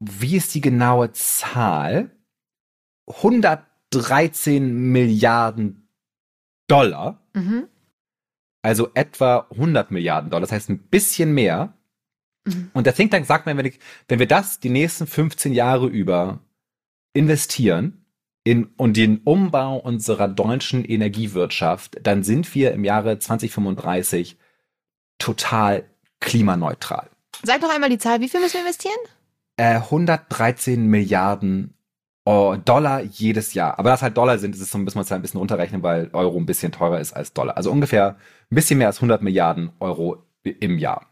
wie 0.00 0.36
ist 0.36 0.54
die 0.54 0.60
genaue 0.60 1.12
Zahl? 1.12 2.10
113 3.06 4.92
Milliarden 4.92 5.88
Dollar. 6.66 7.22
Mhm. 7.34 7.68
Also 8.62 8.90
etwa 8.94 9.46
100 9.50 9.90
Milliarden 9.90 10.30
Dollar. 10.30 10.42
Das 10.42 10.52
heißt 10.52 10.68
ein 10.68 10.78
bisschen 10.78 11.32
mehr. 11.32 11.74
Mhm. 12.44 12.70
Und 12.74 12.86
der 12.86 12.94
Think 12.94 13.12
Tank 13.12 13.24
sagt 13.24 13.46
mir, 13.46 13.56
wenn, 13.56 13.66
ich, 13.66 13.78
wenn 14.08 14.18
wir 14.18 14.28
das 14.28 14.60
die 14.60 14.68
nächsten 14.68 15.06
15 15.06 15.52
Jahre 15.52 15.86
über 15.86 16.40
investieren 17.12 18.04
in, 18.44 18.66
und 18.76 18.96
den 18.96 19.18
Umbau 19.18 19.76
unserer 19.76 20.28
deutschen 20.28 20.84
Energiewirtschaft, 20.84 21.98
dann 22.02 22.22
sind 22.22 22.54
wir 22.54 22.72
im 22.72 22.84
Jahre 22.84 23.18
2035 23.18 24.38
total 25.18 25.84
klimaneutral. 26.20 27.10
Sag 27.42 27.60
doch 27.60 27.74
einmal 27.74 27.90
die 27.90 27.98
Zahl, 27.98 28.20
wie 28.20 28.28
viel 28.28 28.40
müssen 28.40 28.54
wir 28.54 28.60
investieren? 28.60 28.98
Äh, 29.56 29.76
113 29.76 30.86
Milliarden 30.86 31.74
Dollar 32.64 33.02
jedes 33.02 33.54
Jahr. 33.54 33.78
Aber 33.78 33.90
das 33.90 34.02
halt 34.02 34.16
Dollar 34.16 34.38
sind, 34.38 34.54
das 34.54 34.60
ist 34.60 34.70
so, 34.70 34.78
müssen 34.78 34.96
wir 34.96 35.00
uns 35.00 35.10
ein 35.10 35.22
bisschen 35.22 35.38
runterrechnen, 35.38 35.82
weil 35.82 36.10
Euro 36.12 36.38
ein 36.38 36.46
bisschen 36.46 36.70
teurer 36.70 37.00
ist 37.00 37.12
als 37.12 37.32
Dollar. 37.32 37.56
Also 37.56 37.72
ungefähr 37.72 38.16
ein 38.50 38.54
bisschen 38.54 38.78
mehr 38.78 38.86
als 38.86 38.98
100 38.98 39.22
Milliarden 39.22 39.72
Euro 39.80 40.24
im 40.44 40.78
Jahr. 40.78 41.09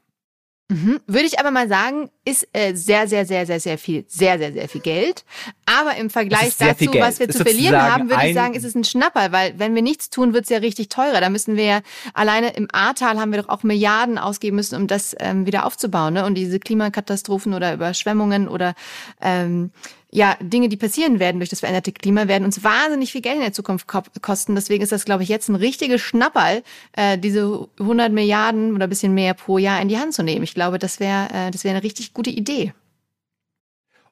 Mhm. 0.71 1.01
Würde 1.07 1.25
ich 1.25 1.41
aber 1.41 1.51
mal 1.51 1.67
sagen, 1.67 2.11
ist 2.27 2.47
äh, 2.53 2.75
sehr, 2.75 3.09
sehr, 3.09 3.25
sehr, 3.25 3.47
sehr, 3.47 3.59
sehr 3.59 3.79
viel, 3.79 4.05
sehr, 4.07 4.39
sehr, 4.39 4.53
sehr 4.53 4.69
viel 4.69 4.83
Geld. 4.83 5.25
Aber 5.65 5.97
im 5.97 6.11
Vergleich 6.11 6.57
dazu, 6.59 6.93
was 6.99 7.21
wir 7.21 7.31
zu 7.31 7.43
verlieren 7.43 7.81
haben, 7.81 8.11
würde 8.11 8.27
ich 8.27 8.35
sagen, 8.35 8.53
ist 8.53 8.65
es 8.65 8.75
ein 8.75 8.85
Schnapper, 8.85 9.33
weil 9.33 9.59
wenn 9.59 9.75
wir 9.75 9.81
nichts 9.81 10.11
tun, 10.11 10.35
wird 10.35 10.45
es 10.45 10.51
ja 10.51 10.59
richtig 10.59 10.91
teurer. 10.91 11.23
Da 11.23 11.31
müssen 11.31 11.57
wir 11.57 11.65
ja 11.65 11.81
alleine 12.13 12.51
im 12.51 12.69
Ahrtal 12.71 13.19
haben 13.19 13.33
wir 13.33 13.41
doch 13.41 13.49
auch 13.49 13.63
Milliarden 13.63 14.19
ausgeben 14.19 14.57
müssen, 14.57 14.77
um 14.77 14.87
das 14.87 15.17
ähm, 15.21 15.47
wieder 15.47 15.65
aufzubauen. 15.65 16.13
Ne? 16.13 16.27
Und 16.27 16.35
diese 16.35 16.61
Klimakatastrophen 16.61 17.55
oder 17.55 17.73
Überschwemmungen 17.73 18.47
oder 18.47 18.75
ähm, 19.23 19.71
ja, 20.11 20.37
Dinge, 20.41 20.69
die 20.69 20.77
passieren 20.77 21.19
werden 21.19 21.38
durch 21.38 21.50
das 21.50 21.61
veränderte 21.61 21.93
Klima, 21.93 22.29
werden 22.29 22.45
uns 22.45 22.65
wahnsinnig 22.65 23.12
viel 23.12 23.21
Geld 23.21 23.37
in 23.37 23.43
der 23.43 23.53
Zukunft 23.53 23.87
kosten. 23.87 24.55
Deswegen 24.55 24.83
ist 24.83 24.93
das, 24.93 25.05
glaube 25.05 25.23
ich, 25.23 25.29
jetzt 25.29 25.49
ein 25.49 25.55
richtiges 25.55 26.00
Schnapperl, 26.00 26.62
äh, 26.93 27.19
diese 27.19 27.69
100 27.79 28.12
Milliarden 28.12 28.75
oder 28.75 28.87
bisschen 28.87 29.12
mehr 29.12 29.35
pro 29.35 29.59
Jahr 29.59 29.83
in 29.83 29.88
die 29.88 29.99
Hand 29.99 30.15
zu 30.15 30.23
nehmen. 30.23 30.45
Ich 30.45 30.55
glaube, 30.55 30.79
das 30.79 30.99
wäre 30.99 31.29
äh, 31.33 31.50
das 31.50 31.65
wäre 31.65 31.75
eine 31.75 31.85
richtig 31.85 32.15
gute 32.15 32.31
Idee. 32.31 32.73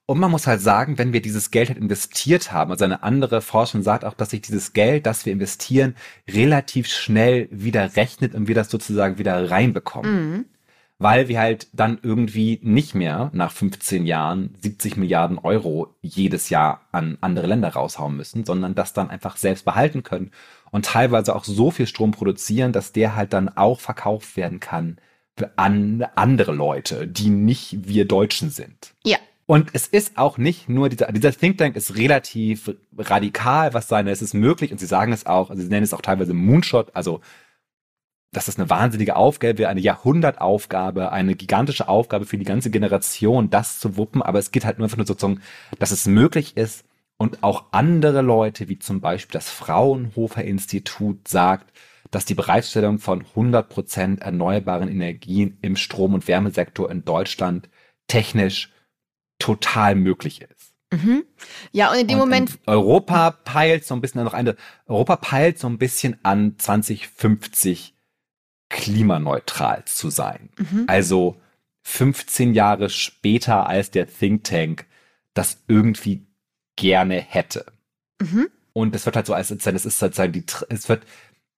Und 0.08 0.20
man 0.20 0.30
muss 0.30 0.46
halt 0.46 0.60
sagen, 0.60 0.98
wenn 0.98 1.12
wir 1.12 1.20
dieses 1.20 1.50
Geld 1.50 1.68
halt 1.68 1.78
investiert 1.78 2.52
haben, 2.52 2.70
also 2.70 2.84
eine 2.84 3.02
andere 3.02 3.40
Forschung 3.40 3.82
sagt 3.82 4.04
auch, 4.04 4.14
dass 4.14 4.30
sich 4.30 4.40
dieses 4.40 4.72
Geld, 4.72 5.04
das 5.04 5.26
wir 5.26 5.32
investieren, 5.32 5.96
relativ 6.30 6.86
schnell 6.86 7.48
wieder 7.50 7.96
rechnet 7.96 8.34
und 8.34 8.46
wir 8.46 8.54
das 8.54 8.70
sozusagen 8.70 9.18
wieder 9.18 9.50
reinbekommen. 9.50 10.30
Mhm. 10.30 10.44
Weil 10.98 11.28
wir 11.28 11.38
halt 11.38 11.68
dann 11.74 11.98
irgendwie 12.02 12.58
nicht 12.62 12.94
mehr 12.94 13.30
nach 13.34 13.52
15 13.52 14.06
Jahren 14.06 14.54
70 14.62 14.96
Milliarden 14.96 15.38
Euro 15.38 15.94
jedes 16.00 16.48
Jahr 16.48 16.86
an 16.90 17.18
andere 17.20 17.46
Länder 17.46 17.68
raushauen 17.68 18.16
müssen, 18.16 18.46
sondern 18.46 18.74
das 18.74 18.94
dann 18.94 19.10
einfach 19.10 19.36
selbst 19.36 19.66
behalten 19.66 20.02
können 20.02 20.30
und 20.70 20.86
teilweise 20.86 21.36
auch 21.36 21.44
so 21.44 21.70
viel 21.70 21.86
Strom 21.86 22.12
produzieren, 22.12 22.72
dass 22.72 22.92
der 22.92 23.14
halt 23.14 23.32
dann 23.34 23.50
auch 23.50 23.80
verkauft 23.80 24.36
werden 24.36 24.60
kann 24.60 24.96
an 25.56 26.06
andere 26.14 26.52
Leute, 26.52 27.06
die 27.06 27.28
nicht 27.28 27.86
wir 27.86 28.06
Deutschen 28.06 28.48
sind. 28.48 28.94
Ja, 29.04 29.18
und 29.46 29.70
es 29.74 29.86
ist 29.86 30.18
auch 30.18 30.38
nicht 30.38 30.68
nur 30.68 30.88
dieser, 30.88 31.12
dieser 31.12 31.32
Think 31.32 31.58
Tank 31.58 31.76
ist 31.76 31.96
relativ 31.96 32.74
radikal, 32.98 33.74
was 33.74 33.86
seine, 33.86 34.10
es 34.10 34.20
ist 34.20 34.34
möglich 34.34 34.72
und 34.72 34.78
sie 34.78 34.86
sagen 34.86 35.12
es 35.12 35.24
auch, 35.24 35.50
also 35.50 35.62
sie 35.62 35.68
nennen 35.68 35.84
es 35.84 35.94
auch 35.94 36.00
teilweise 36.00 36.34
Moonshot, 36.34 36.90
also 36.94 37.20
dass 38.36 38.44
das 38.44 38.58
eine 38.58 38.68
wahnsinnige 38.68 39.16
Aufgabe 39.16 39.56
wäre, 39.56 39.70
eine 39.70 39.80
Jahrhundertaufgabe, 39.80 41.10
eine 41.10 41.34
gigantische 41.34 41.88
Aufgabe 41.88 42.26
für 42.26 42.36
die 42.36 42.44
ganze 42.44 42.70
Generation, 42.70 43.48
das 43.48 43.80
zu 43.80 43.96
wuppen, 43.96 44.20
aber 44.20 44.38
es 44.38 44.50
geht 44.50 44.66
halt 44.66 44.76
nur 44.76 44.84
einfach 44.84 44.98
nur 44.98 45.06
sozusagen, 45.06 45.40
dass 45.78 45.90
es 45.90 46.06
möglich 46.06 46.54
ist 46.54 46.84
und 47.16 47.42
auch 47.42 47.64
andere 47.70 48.20
Leute, 48.20 48.68
wie 48.68 48.78
zum 48.78 49.00
Beispiel 49.00 49.32
das 49.32 49.48
Fraunhofer 49.48 50.44
Institut 50.44 51.26
sagt, 51.26 51.72
dass 52.10 52.26
die 52.26 52.34
Bereitstellung 52.34 52.98
von 52.98 53.22
100 53.22 53.70
Prozent 53.70 54.20
erneuerbaren 54.20 54.90
Energien 54.90 55.56
im 55.62 55.74
Strom- 55.74 56.12
und 56.12 56.28
Wärmesektor 56.28 56.90
in 56.90 57.06
Deutschland 57.06 57.70
technisch 58.06 58.70
total 59.38 59.94
möglich 59.94 60.42
ist. 60.42 60.74
Mhm. 60.92 61.24
Ja, 61.72 61.90
und 61.90 61.98
in 61.98 62.06
dem 62.06 62.20
und 62.20 62.28
Moment. 62.28 62.58
Europa 62.66 63.30
peilt 63.30 63.86
so 63.86 63.94
ein 63.94 64.02
bisschen 64.02 64.22
noch 64.22 64.34
eine, 64.34 64.56
Europa 64.86 65.16
peilt 65.16 65.58
so 65.58 65.68
ein 65.68 65.78
bisschen 65.78 66.18
an 66.22 66.56
2050 66.58 67.95
klimaneutral 68.68 69.84
zu 69.84 70.10
sein. 70.10 70.50
Mhm. 70.58 70.84
Also 70.86 71.36
15 71.82 72.54
Jahre 72.54 72.90
später 72.90 73.68
als 73.68 73.90
der 73.90 74.06
Think 74.06 74.44
Tank 74.44 74.86
das 75.34 75.58
irgendwie 75.68 76.26
gerne 76.76 77.20
hätte. 77.20 77.66
Mhm. 78.20 78.48
Und 78.72 78.94
es 78.94 79.06
wird 79.06 79.16
halt 79.16 79.26
so 79.26 79.34
als, 79.34 79.50
es 79.50 79.66
ist 79.66 79.98
sozusagen 79.98 80.32
die, 80.32 80.44
es 80.68 80.88
wird 80.88 81.02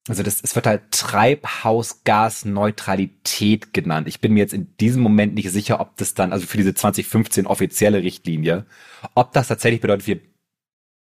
also 0.09 0.23
das, 0.23 0.41
es 0.43 0.57
wird 0.57 0.67
halt 0.67 0.91
Treibhausgasneutralität 0.91 3.75
genannt. 3.75 4.09
Ich 4.09 4.21
bin 4.21 4.33
mir 4.33 4.41
jetzt 4.41 4.55
in 4.55 4.75
diesem 4.79 5.03
Moment 5.03 5.35
nicht 5.35 5.51
sicher, 5.51 5.81
ob 5.81 5.99
das 5.99 6.15
dann, 6.15 6.33
also 6.33 6.47
für 6.47 6.57
diese 6.57 6.73
2015 6.75 7.47
offizielle 7.47 8.03
Richtlinie, 8.03 8.65
ob 9.15 9.33
das 9.33 9.49
tatsächlich 9.49 9.83
bedeutet, 9.83 10.07
wir 10.07 10.19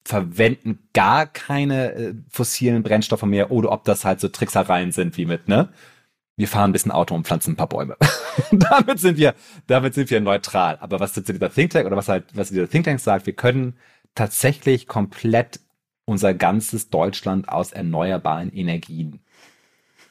verwenden 0.06 0.88
gar 0.92 1.26
keine 1.26 1.92
äh, 1.92 2.14
fossilen 2.28 2.84
Brennstoffe 2.84 3.24
mehr 3.24 3.50
oder 3.50 3.72
ob 3.72 3.84
das 3.84 4.04
halt 4.04 4.20
so 4.20 4.28
Tricksereien 4.28 4.92
sind 4.92 5.16
wie 5.16 5.26
mit, 5.26 5.48
ne? 5.48 5.68
Wir 6.36 6.46
fahren 6.46 6.70
ein 6.70 6.72
bisschen 6.72 6.92
Auto 6.92 7.14
und 7.14 7.26
pflanzen 7.26 7.54
ein 7.54 7.56
paar 7.56 7.68
Bäume. 7.68 7.96
damit 8.52 9.00
sind 9.00 9.16
wir, 9.16 9.34
damit 9.66 9.94
sind 9.94 10.10
wir 10.10 10.20
neutral. 10.20 10.76
Aber 10.80 11.00
was 11.00 11.14
dieser 11.14 11.50
Think 11.50 11.72
Tank 11.72 11.86
oder 11.86 11.96
was 11.96 12.08
halt, 12.08 12.24
was 12.34 12.50
dieser 12.50 12.68
Think 12.68 12.84
Tank 12.84 13.00
sagt, 13.00 13.26
wir 13.26 13.32
können 13.32 13.74
tatsächlich 14.14 14.86
komplett 14.86 15.60
unser 16.04 16.34
ganzes 16.34 16.90
Deutschland 16.90 17.48
aus 17.48 17.72
erneuerbaren 17.72 18.52
Energien 18.52 19.20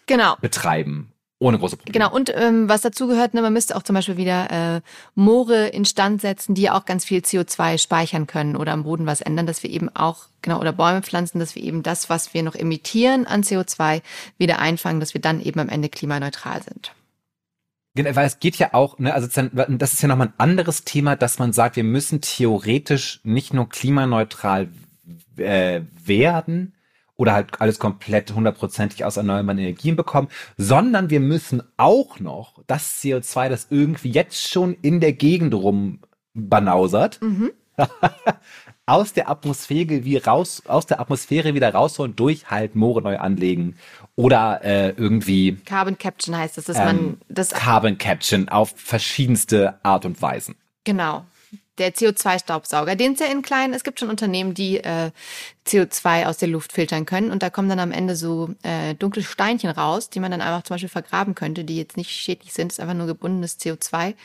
genau. 0.08 0.36
betreiben. 0.42 1.14
Ohne 1.46 1.60
große 1.60 1.78
Probleme. 1.78 1.94
Genau, 1.94 2.12
und 2.12 2.34
ähm, 2.36 2.68
was 2.70 2.82
dazu 2.82 3.06
gehört, 3.08 3.36
ne, 3.36 3.42
man 3.44 3.54
müsste 3.54 3.76
auch 3.76 3.84
zum 3.84 3.94
Beispiel 3.94 4.18
wieder 4.18 4.78
äh, 4.78 4.82
Moore 5.14 5.68
instand 5.68 6.20
setzen, 6.20 6.56
die 6.56 6.72
auch 6.72 6.86
ganz 6.86 7.06
viel 7.06 7.20
CO2 7.20 7.78
speichern 7.78 8.26
können 8.26 8.56
oder 8.56 8.72
am 8.72 8.82
Boden 8.82 9.06
was 9.06 9.22
ändern, 9.22 9.46
dass 9.46 9.62
wir 9.62 9.70
eben 9.70 9.96
auch, 9.96 10.26
genau, 10.42 10.60
oder 10.60 10.74
Bäume 10.74 11.04
pflanzen, 11.04 11.38
dass 11.38 11.54
wir 11.54 11.62
eben 11.62 11.84
das, 11.84 12.10
was 12.10 12.34
wir 12.34 12.42
noch 12.42 12.56
emittieren 12.56 13.28
an 13.28 13.44
CO2, 13.44 14.02
wieder 14.40 14.58
einfangen, 14.58 15.00
dass 15.00 15.14
wir 15.14 15.22
dann 15.22 15.40
eben 15.40 15.60
am 15.60 15.70
Ende 15.70 15.88
klimaneutral 15.88 16.64
sind. 16.64 16.94
Genau, 17.94 18.16
weil 18.16 18.26
es 18.26 18.40
geht 18.40 18.56
ja 18.56 18.74
auch, 18.74 18.98
ne, 18.98 19.14
also 19.14 19.28
das 19.28 19.94
ist 19.94 20.02
ja 20.02 20.08
nochmal 20.08 20.30
ein 20.30 20.40
anderes 20.40 20.84
Thema, 20.84 21.16
dass 21.16 21.38
man 21.38 21.54
sagt, 21.54 21.76
wir 21.76 21.84
müssen 21.84 22.22
theoretisch 22.22 23.20
nicht 23.24 23.54
nur 23.54 23.70
klimaneutral 23.70 24.70
äh, 25.38 25.82
werden 26.04 26.75
oder 27.18 27.34
halt 27.34 27.62
alles 27.62 27.80
komplett 27.80 28.34
hundertprozentig 28.34 29.06
aus 29.06 29.18
erneuerbaren 29.18 29.60
Energien 29.60 29.96
bekommen, 29.96 30.28
sondern 30.58 31.10
wir 31.10 31.20
müssen 31.20 31.64
auch 31.78 32.20
noch 32.20 32.62
das 32.68 33.02
CO2, 33.02 33.50
das 33.50 33.68
irgendwie 33.70 34.12
jetzt 34.12 34.50
schon 34.50 34.74
in 34.82 35.00
der 35.00 35.14
Gegend 35.14 35.54
rumbanausert, 35.54 37.22
mhm. 37.22 37.52
aus 38.86 39.14
der 39.14 39.30
Atmosphäre 39.30 40.06
wie 40.06 40.18
raus, 40.18 40.64
aus 40.68 40.86
der 40.86 41.00
Atmosphäre 41.00 41.54
wieder 41.54 41.74
rausholen 41.74 42.16
durch 42.16 42.50
halt 42.50 42.76
Moore 42.76 43.02
neu 43.02 43.18
anlegen 43.18 43.76
oder 44.16 44.64
äh, 44.64 44.90
irgendwie 44.92 45.58
Carbon 45.66 45.98
Caption 45.98 46.38
heißt 46.38 46.58
das, 46.58 46.66
dass 46.66 46.78
ähm, 46.78 46.86
man 46.86 47.18
das 47.28 47.50
Carbon 47.50 47.98
Caption 47.98 48.48
auf 48.48 48.74
verschiedenste 48.76 49.80
Art 49.84 50.06
und 50.06 50.22
Weisen. 50.22 50.56
Genau 50.86 51.26
der 51.78 51.94
CO2-Staubsauger, 51.94 52.96
den 52.96 53.14
es 53.14 53.20
ja 53.20 53.28
in 53.28 53.42
kleinen, 53.42 53.74
es 53.74 53.84
gibt 53.84 54.00
schon 54.00 54.10
Unternehmen, 54.10 54.54
die 54.54 54.78
äh, 54.78 55.12
CO2 55.68 56.26
aus 56.26 56.38
der 56.38 56.48
Luft 56.48 56.72
filtern 56.72 57.06
können 57.06 57.32
und 57.32 57.44
da 57.44 57.50
kommen 57.50 57.70
dann 57.70 57.80
am 57.80 57.92
Ende 57.92 58.16
so 58.16 58.50
äh, 58.64 58.96
dunkle 58.96 59.24
Steinchen 59.24 59.70
raus, 59.70 60.10
die 60.10 60.20
man 60.20 60.32
dann 60.32 60.42
einfach 60.42 60.64
zum 60.64 60.76
Beispiel 60.76 60.90
vergraben 60.90 61.36
könnte, 61.36 61.64
die 61.64 61.78
jetzt 61.78 61.98
nicht 61.98 62.12
schädlich 62.12 62.54
sind, 62.54 62.72
ist 62.72 62.80
einfach 62.80 62.94
nur 62.94 63.08
gebundenes 63.08 63.60
CO2 63.60 64.16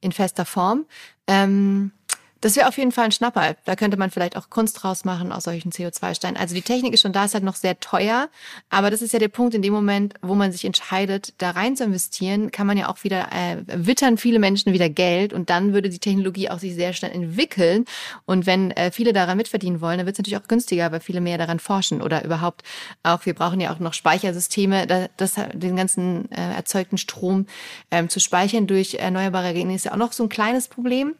in 0.00 0.12
fester 0.12 0.44
Form. 0.44 0.86
Ähm, 1.26 1.92
das 2.40 2.56
wäre 2.56 2.68
auf 2.68 2.78
jeden 2.78 2.92
Fall 2.92 3.06
ein 3.06 3.12
Schnapper. 3.12 3.56
Da 3.64 3.76
könnte 3.76 3.96
man 3.96 4.10
vielleicht 4.10 4.36
auch 4.36 4.50
Kunst 4.50 4.82
draus 4.82 5.04
machen 5.04 5.32
aus 5.32 5.44
solchen 5.44 5.70
CO2-Steinen. 5.70 6.36
Also 6.36 6.54
die 6.54 6.62
Technik 6.62 6.94
ist 6.94 7.00
schon 7.00 7.12
da, 7.12 7.24
ist 7.24 7.34
halt 7.34 7.44
noch 7.44 7.56
sehr 7.56 7.78
teuer. 7.80 8.28
Aber 8.70 8.90
das 8.90 9.02
ist 9.02 9.12
ja 9.12 9.18
der 9.18 9.28
Punkt, 9.28 9.54
in 9.54 9.62
dem 9.62 9.72
Moment, 9.72 10.14
wo 10.22 10.34
man 10.34 10.52
sich 10.52 10.64
entscheidet, 10.64 11.34
da 11.38 11.50
rein 11.50 11.76
zu 11.76 11.84
investieren, 11.84 12.50
kann 12.50 12.66
man 12.66 12.78
ja 12.78 12.88
auch 12.88 13.04
wieder, 13.04 13.28
äh, 13.32 13.56
wittern 13.66 14.16
viele 14.16 14.38
Menschen 14.38 14.72
wieder 14.72 14.88
Geld 14.88 15.32
und 15.32 15.50
dann 15.50 15.72
würde 15.72 15.88
die 15.88 15.98
Technologie 15.98 16.50
auch 16.50 16.58
sich 16.58 16.74
sehr 16.74 16.92
schnell 16.92 17.12
entwickeln. 17.12 17.84
Und 18.24 18.46
wenn 18.46 18.70
äh, 18.72 18.90
viele 18.90 19.12
daran 19.12 19.36
mitverdienen 19.36 19.80
wollen, 19.80 19.98
dann 19.98 20.06
wird 20.06 20.14
es 20.14 20.18
natürlich 20.18 20.42
auch 20.42 20.48
günstiger, 20.48 20.92
weil 20.92 21.00
viele 21.00 21.20
mehr 21.20 21.38
daran 21.38 21.58
forschen 21.58 22.02
oder 22.02 22.24
überhaupt 22.24 22.62
auch, 23.02 23.26
wir 23.26 23.34
brauchen 23.34 23.60
ja 23.60 23.72
auch 23.72 23.78
noch 23.78 23.94
Speichersysteme, 23.94 24.86
da, 24.86 25.08
das, 25.16 25.34
den 25.52 25.76
ganzen 25.76 26.30
äh, 26.32 26.54
erzeugten 26.54 26.98
Strom 26.98 27.46
ähm, 27.90 28.08
zu 28.08 28.20
speichern 28.20 28.66
durch 28.66 28.94
erneuerbare 28.94 29.48
Energien 29.48 29.70
ist 29.70 29.84
ja 29.84 29.92
auch 29.92 29.96
noch 29.96 30.12
so 30.12 30.22
ein 30.24 30.28
kleines 30.28 30.68
Problem. 30.68 31.14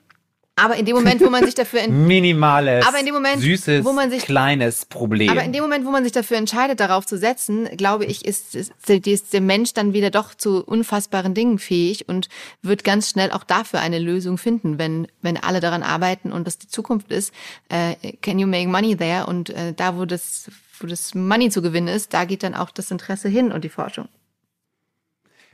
Aber 0.58 0.76
in 0.76 0.84
dem 0.84 0.96
Moment, 0.96 1.20
wo 1.20 1.30
man 1.30 1.44
sich 1.44 1.54
dafür 1.54 1.86
minimales, 1.88 2.86
aber 2.86 2.98
in 2.98 3.06
dem 3.06 3.14
Moment, 3.14 3.40
süßes, 3.40 3.84
wo 3.84 3.92
man 3.92 4.10
sich, 4.10 4.22
kleines 4.22 4.84
Problem. 4.84 5.30
Aber 5.30 5.42
in 5.42 5.52
dem 5.52 5.62
Moment, 5.62 5.86
wo 5.86 5.90
man 5.90 6.04
sich 6.04 6.12
dafür 6.12 6.36
entscheidet, 6.36 6.80
darauf 6.80 7.06
zu 7.06 7.16
setzen, 7.16 7.68
glaube 7.76 8.04
ich, 8.04 8.24
ist, 8.24 8.54
ist, 8.54 8.72
ist 8.88 9.32
der 9.32 9.40
Mensch 9.40 9.72
dann 9.72 9.92
wieder 9.92 10.10
doch 10.10 10.34
zu 10.34 10.64
unfassbaren 10.64 11.34
Dingen 11.34 11.58
fähig 11.58 12.08
und 12.08 12.28
wird 12.62 12.84
ganz 12.84 13.10
schnell 13.10 13.30
auch 13.30 13.44
dafür 13.44 13.80
eine 13.80 13.98
Lösung 13.98 14.38
finden, 14.38 14.78
wenn 14.78 15.06
wenn 15.22 15.36
alle 15.36 15.60
daran 15.60 15.82
arbeiten 15.82 16.32
und 16.32 16.46
das 16.46 16.58
die 16.58 16.68
Zukunft 16.68 17.10
ist. 17.10 17.32
Äh, 17.68 17.94
can 18.22 18.38
you 18.38 18.46
make 18.46 18.68
money 18.68 18.96
there? 18.96 19.26
Und 19.26 19.50
äh, 19.50 19.72
da, 19.74 19.96
wo 19.96 20.04
das 20.04 20.50
wo 20.80 20.86
das 20.86 21.14
Money 21.14 21.50
zu 21.50 21.62
gewinnen 21.62 21.88
ist, 21.88 22.14
da 22.14 22.24
geht 22.24 22.42
dann 22.42 22.54
auch 22.54 22.70
das 22.70 22.90
Interesse 22.90 23.28
hin 23.28 23.52
und 23.52 23.64
die 23.64 23.68
Forschung. 23.68 24.08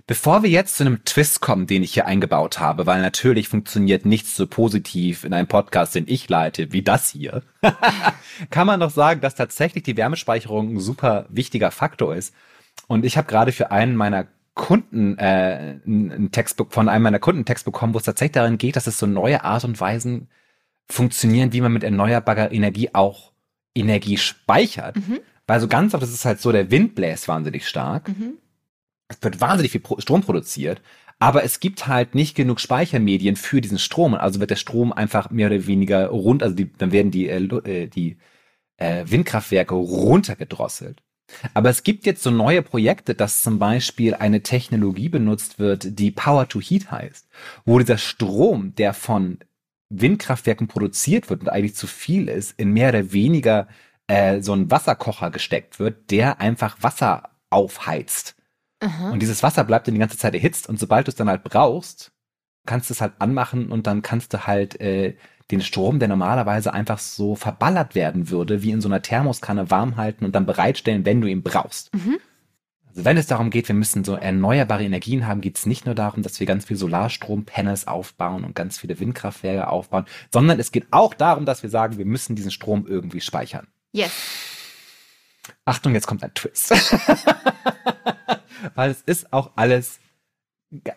Bevor 0.06 0.42
wir 0.42 0.50
jetzt 0.50 0.76
zu 0.76 0.84
einem 0.84 1.02
Twist 1.06 1.40
kommen, 1.40 1.66
den 1.66 1.82
ich 1.82 1.94
hier 1.94 2.04
eingebaut 2.04 2.61
habe, 2.61 2.84
weil 2.84 3.00
natürlich 3.00 3.49
funktioniert 3.49 4.04
nichts 4.04 4.37
so 4.37 4.46
positiv 4.46 5.25
in 5.25 5.32
einem 5.32 5.49
Podcast, 5.49 5.94
den 5.94 6.04
ich 6.06 6.28
leite, 6.28 6.73
wie 6.73 6.82
das 6.82 7.08
hier, 7.08 7.42
kann 8.50 8.66
man 8.66 8.80
doch 8.80 8.90
sagen, 8.90 9.23
dass 9.23 9.34
tatsächlich 9.34 9.82
die 9.84 9.96
Wärmespeicherung 9.96 10.75
ein 10.75 10.80
super 10.80 11.25
wichtiger 11.30 11.70
Faktor 11.70 12.14
ist. 12.14 12.34
Und 12.87 13.06
ich 13.06 13.16
habe 13.16 13.28
gerade 13.28 13.52
für 13.52 13.70
einen 13.70 13.96
meiner 13.96 14.26
Kunden 14.52 15.16
äh, 15.16 15.80
einen 15.87 16.30
Text 16.32 16.62
von 16.68 16.90
einem 16.90 17.02
meiner 17.02 17.18
Kunden 17.18 17.38
einen 17.38 17.46
Text 17.46 17.64
bekommen, 17.64 17.94
wo 17.94 17.99
es 17.99 18.04
tatsächlich 18.04 18.34
darin 18.34 18.58
geht, 18.58 18.76
dass 18.76 18.87
es 18.87 18.99
so 18.99 19.06
neue 19.06 19.42
Art 19.42 19.64
und 19.64 19.80
Weisen 19.80 20.28
funktionieren, 20.87 21.54
wie 21.54 21.62
man 21.62 21.73
mit 21.73 21.82
erneuerbarer 21.82 22.52
Energie 22.52 22.90
auch 22.92 23.32
Energie 23.75 24.18
speichert. 24.18 24.96
Mhm. 24.96 25.20
Weil 25.46 25.61
so 25.61 25.66
ganz 25.66 25.94
oft 25.94 26.02
ist 26.02 26.12
es 26.12 26.26
halt 26.26 26.42
so, 26.42 26.52
der 26.52 26.70
Wind 26.70 26.94
bläst 26.94 27.26
wahnsinnig 27.26 27.66
stark. 27.66 28.08
Mhm 28.08 28.34
es 29.08 29.18
wird 29.23 29.40
wahnsinnig 29.40 29.73
viel 29.73 29.82
Strom 29.99 30.23
produziert, 30.23 30.80
aber 31.18 31.44
es 31.44 31.61
gibt 31.61 31.87
halt 31.87 32.14
nicht 32.14 32.34
genug 32.34 32.61
Speichermedien 32.61 33.37
für 33.37 33.61
diesen 33.61 33.78
Strom. 33.78 34.14
Also 34.14 34.40
wird 34.40 34.50
der 34.50 34.56
Strom 34.56 34.92
einfach 34.92 35.30
mehr 35.30 35.46
oder 35.49 35.66
weniger 35.66 36.08
rund, 36.08 36.42
also 36.42 36.54
die, 36.54 36.73
dann 36.73 36.92
werden 36.92 37.11
die, 37.11 37.28
äh, 37.28 37.42
äh, 37.42 37.87
die 37.87 38.18
äh, 38.76 39.04
Windkraftwerke 39.06 39.75
runtergedrosselt. 39.75 41.02
Aber 41.54 41.70
es 41.70 41.82
gibt 41.82 42.04
jetzt 42.06 42.23
so 42.23 42.30
neue 42.30 42.62
Projekte, 42.62 43.14
dass 43.14 43.42
zum 43.42 43.58
Beispiel 43.58 44.14
eine 44.14 44.42
Technologie 44.42 45.08
benutzt 45.08 45.58
wird, 45.58 45.99
die 45.99 46.11
Power 46.11 46.49
to 46.49 46.61
Heat 46.61 46.90
heißt, 46.90 47.28
wo 47.64 47.78
dieser 47.78 47.99
Strom, 47.99 48.75
der 48.75 48.92
von 48.92 49.38
Windkraftwerken 49.88 50.68
produziert 50.68 51.30
wird 51.30 51.42
und 51.42 51.49
eigentlich 51.49 51.76
zu 51.76 51.87
viel 51.87 52.28
ist, 52.28 52.58
in 52.58 52.73
mehr 52.73 52.90
oder 52.90 53.12
weniger 53.12 53.68
äh, 54.06 54.42
so 54.42 54.52
einen 54.52 54.70
Wasserkocher 54.70 55.30
gesteckt 55.30 55.78
wird, 55.78 56.11
der 56.11 56.40
einfach 56.40 56.76
Wasser 56.82 57.30
aufheizt. 57.50 58.37
Aha. 58.85 59.11
Und 59.11 59.21
dieses 59.21 59.43
Wasser 59.43 59.64
bleibt 59.64 59.87
dann 59.87 59.95
die 59.95 60.00
ganze 60.00 60.19
Zeit 60.19 60.35
erhitzt 60.35 60.69
und 60.69 60.79
sobald 60.79 61.07
du 61.07 61.11
es 61.11 61.17
dann 61.17 61.29
halt 61.29 61.43
brauchst, 61.43 62.12
kannst 62.67 62.91
du 62.91 62.95
es 62.95 63.00
halt 63.00 63.14
anmachen 63.19 63.71
und 63.71 63.87
dann 63.87 64.03
kannst 64.03 64.35
du 64.35 64.47
halt 64.47 64.81
äh, 64.81 65.17
den 65.50 65.61
Strom, 65.61 65.99
der 65.99 66.09
normalerweise 66.09 66.73
einfach 66.73 66.99
so 66.99 67.35
verballert 67.35 67.95
werden 67.95 68.31
würde, 68.31 68.62
wie 68.62 68.71
in 68.71 68.81
so 68.81 68.88
einer 68.88 69.03
Thermoskanne 69.03 69.71
warm 69.71 69.97
halten 69.97 70.25
und 70.25 70.35
dann 70.35 70.47
bereitstellen, 70.47 71.05
wenn 71.05 71.21
du 71.21 71.29
ihn 71.29 71.43
brauchst. 71.43 71.95
Mhm. 71.95 72.19
Also 72.88 73.05
wenn 73.05 73.17
es 73.17 73.26
darum 73.26 73.50
geht, 73.50 73.69
wir 73.69 73.75
müssen 73.75 74.05
so 74.05 74.14
erneuerbare 74.14 74.85
Energien 74.85 75.26
haben, 75.26 75.41
geht 75.41 75.59
es 75.59 75.67
nicht 75.67 75.85
nur 75.85 75.95
darum, 75.95 76.23
dass 76.23 76.38
wir 76.41 76.47
ganz 76.47 76.67
viel 76.67 76.76
Solarstrom-Panels 76.76 77.88
aufbauen 77.88 78.45
und 78.45 78.55
ganz 78.55 78.79
viele 78.79 79.00
Windkraftwerke 79.00 79.69
aufbauen, 79.69 80.05
sondern 80.33 80.61
es 80.61 80.73
geht 80.73 80.87
auch 80.91 81.12
darum, 81.12 81.45
dass 81.45 81.62
wir 81.62 81.71
sagen, 81.71 81.99
wir 81.99 82.07
müssen 82.07 82.37
diesen 82.37 82.50
Strom 82.50 82.87
irgendwie 82.87 83.21
speichern. 83.21 83.67
Yes. 83.93 84.12
Achtung, 85.64 85.95
jetzt 85.95 86.07
kommt 86.07 86.23
ein 86.23 86.35
Twist. 86.35 86.73
Weil 88.75 88.90
es 88.90 89.02
ist 89.02 89.33
auch 89.33 89.52
alles 89.57 90.00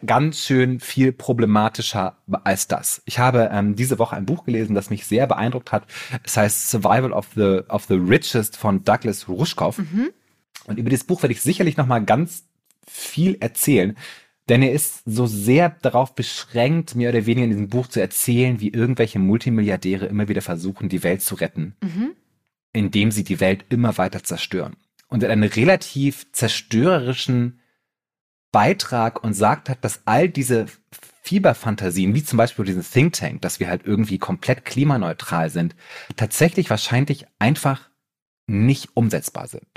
ganz 0.05 0.39
schön 0.43 0.79
viel 0.79 1.11
problematischer 1.11 2.17
als 2.43 2.67
das. 2.67 3.01
Ich 3.05 3.19
habe 3.19 3.49
ähm, 3.51 3.75
diese 3.75 3.99
Woche 3.99 4.15
ein 4.15 4.25
Buch 4.25 4.43
gelesen, 4.43 4.73
das 4.73 4.89
mich 4.89 5.05
sehr 5.05 5.27
beeindruckt 5.27 5.71
hat. 5.71 5.85
Es 6.23 6.35
heißt 6.35 6.69
Survival 6.69 7.11
of 7.11 7.27
the, 7.35 7.61
of 7.69 7.85
the 7.85 7.95
Richest 7.95 8.57
von 8.57 8.83
Douglas 8.83 9.27
Rushkoff. 9.27 9.77
Mhm. 9.77 10.09
Und 10.65 10.79
über 10.79 10.89
dieses 10.89 11.05
Buch 11.05 11.21
werde 11.21 11.33
ich 11.33 11.41
sicherlich 11.41 11.77
noch 11.77 11.85
mal 11.85 12.03
ganz 12.03 12.45
viel 12.87 13.37
erzählen. 13.39 13.95
Denn 14.49 14.61
er 14.61 14.71
ist 14.71 15.01
so 15.05 15.27
sehr 15.27 15.69
darauf 15.81 16.15
beschränkt, 16.15 16.95
mehr 16.95 17.09
oder 17.09 17.25
weniger 17.25 17.43
in 17.43 17.51
diesem 17.51 17.69
Buch 17.69 17.87
zu 17.87 17.99
erzählen, 17.99 18.61
wie 18.61 18.69
irgendwelche 18.69 19.19
Multimilliardäre 19.19 20.05
immer 20.05 20.29
wieder 20.29 20.41
versuchen, 20.41 20.89
die 20.89 21.03
Welt 21.03 21.21
zu 21.21 21.35
retten, 21.35 21.75
mhm. 21.81 22.13
indem 22.71 23.11
sie 23.11 23.25
die 23.25 23.41
Welt 23.41 23.65
immer 23.69 23.97
weiter 23.97 24.23
zerstören. 24.23 24.77
Und 25.09 25.23
hat 25.23 25.31
einen 25.31 25.43
relativ 25.43 26.31
zerstörerischen 26.31 27.59
Beitrag 28.51 29.23
und 29.23 29.33
sagt 29.33 29.69
hat, 29.69 29.83
dass 29.83 30.01
all 30.05 30.29
diese 30.29 30.67
Fieberfantasien, 31.21 32.15
wie 32.15 32.23
zum 32.23 32.37
Beispiel 32.37 32.65
diesen 32.65 32.83
Think 32.89 33.13
Tank, 33.13 33.41
dass 33.41 33.59
wir 33.59 33.67
halt 33.67 33.85
irgendwie 33.85 34.17
komplett 34.17 34.63
klimaneutral 34.63 35.49
sind, 35.49 35.75
tatsächlich 36.15 36.69
wahrscheinlich 36.69 37.25
einfach 37.37 37.89
nicht 38.47 38.89
umsetzbar 38.95 39.47
sind. 39.47 39.67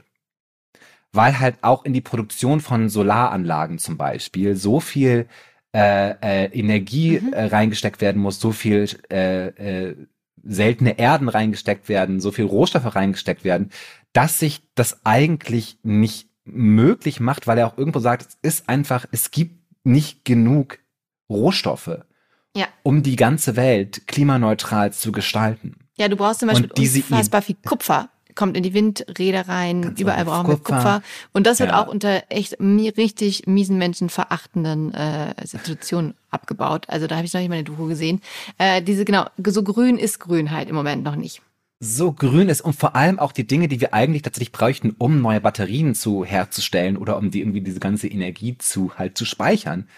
Weil 1.12 1.41
halt 1.41 1.57
auch 1.62 1.85
in 1.85 1.93
die 1.93 2.00
Produktion 2.00 2.61
von 2.61 2.89
Solaranlagen 2.89 3.79
zum 3.79 3.97
Beispiel 3.97 4.55
so 4.55 4.79
viel 4.79 5.27
äh, 5.75 6.11
äh, 6.23 6.45
Energie 6.57 7.21
mhm. 7.21 7.33
äh, 7.33 7.47
reingesteckt 7.47 8.00
werden 8.00 8.23
muss, 8.23 8.39
so 8.39 8.53
viel 8.53 8.89
äh, 9.11 9.49
äh, 9.49 9.97
seltene 10.43 10.99
Erden 10.99 11.29
reingesteckt 11.29 11.89
werden, 11.89 12.21
so 12.21 12.31
viel 12.31 12.45
Rohstoffe 12.45 12.95
reingesteckt 12.95 13.45
werden, 13.45 13.71
dass 14.12 14.39
sich 14.39 14.62
das 14.75 15.05
eigentlich 15.05 15.79
nicht 15.83 16.29
möglich 16.52 17.21
macht, 17.21 17.47
weil 17.47 17.59
er 17.59 17.66
auch 17.66 17.78
irgendwo 17.78 18.00
sagt, 18.00 18.26
es 18.26 18.38
ist 18.42 18.69
einfach, 18.69 19.07
es 19.12 19.30
gibt 19.30 19.61
nicht 19.85 20.25
genug 20.25 20.78
Rohstoffe, 21.28 21.99
ja. 22.57 22.66
um 22.83 23.02
die 23.02 23.16
ganze 23.16 23.57
Welt 23.57 24.07
klimaneutral 24.07 24.92
zu 24.92 25.12
gestalten. 25.12 25.76
Ja, 25.97 26.09
du 26.09 26.16
brauchst 26.16 26.40
zum 26.40 26.49
Beispiel 26.49 26.71
unfassbar 26.71 27.42
viel 27.42 27.57
Kupfer 27.64 28.11
kommt 28.35 28.57
in 28.57 28.62
die 28.62 28.75
Windräder 28.75 29.49
rein, 29.49 29.83
Ganz 29.83 30.00
überall 30.00 30.25
brauchen 30.25 30.49
wir 30.49 30.57
Kupfer. 30.57 30.76
Kupfer. 30.76 31.02
Und 31.33 31.47
das 31.47 31.59
wird 31.59 31.71
ja. 31.71 31.83
auch 31.83 31.88
unter 31.88 32.23
echt 32.30 32.57
richtig 32.59 33.47
miesen 33.47 33.78
menschenverachtenden 33.78 34.95
äh, 34.95 35.35
Situationen 35.45 36.14
abgebaut. 36.30 36.87
Also 36.88 37.07
da 37.07 37.16
habe 37.16 37.26
ich 37.26 37.35
noch 37.35 37.40
nicht 37.40 37.50
mal 37.50 37.57
eine 37.57 37.64
Doku 37.64 37.87
gesehen. 37.87 38.23
Äh, 38.57 38.83
diese 38.83 39.04
genau, 39.04 39.26
so 39.45 39.62
grün 39.62 39.99
ist 39.99 40.21
grün 40.21 40.50
halt 40.50 40.69
im 40.69 40.75
Moment 40.75 41.02
noch 41.02 41.16
nicht 41.16 41.42
so 41.82 42.12
grün 42.12 42.50
ist 42.50 42.60
und 42.60 42.75
vor 42.75 42.94
allem 42.94 43.18
auch 43.18 43.32
die 43.32 43.46
Dinge, 43.46 43.66
die 43.66 43.80
wir 43.80 43.94
eigentlich 43.94 44.20
tatsächlich 44.20 44.52
bräuchten, 44.52 44.94
um 44.99 45.22
neue 45.22 45.40
Batterien 45.40 45.94
zu 45.94 46.26
herzustellen 46.26 46.99
oder 46.99 47.16
um 47.16 47.30
die 47.30 47.40
irgendwie 47.40 47.62
diese 47.62 47.80
ganze 47.80 48.06
Energie 48.06 48.58
zu 48.58 48.99
halt 48.99 49.16
zu 49.16 49.25
speichern. 49.25 49.88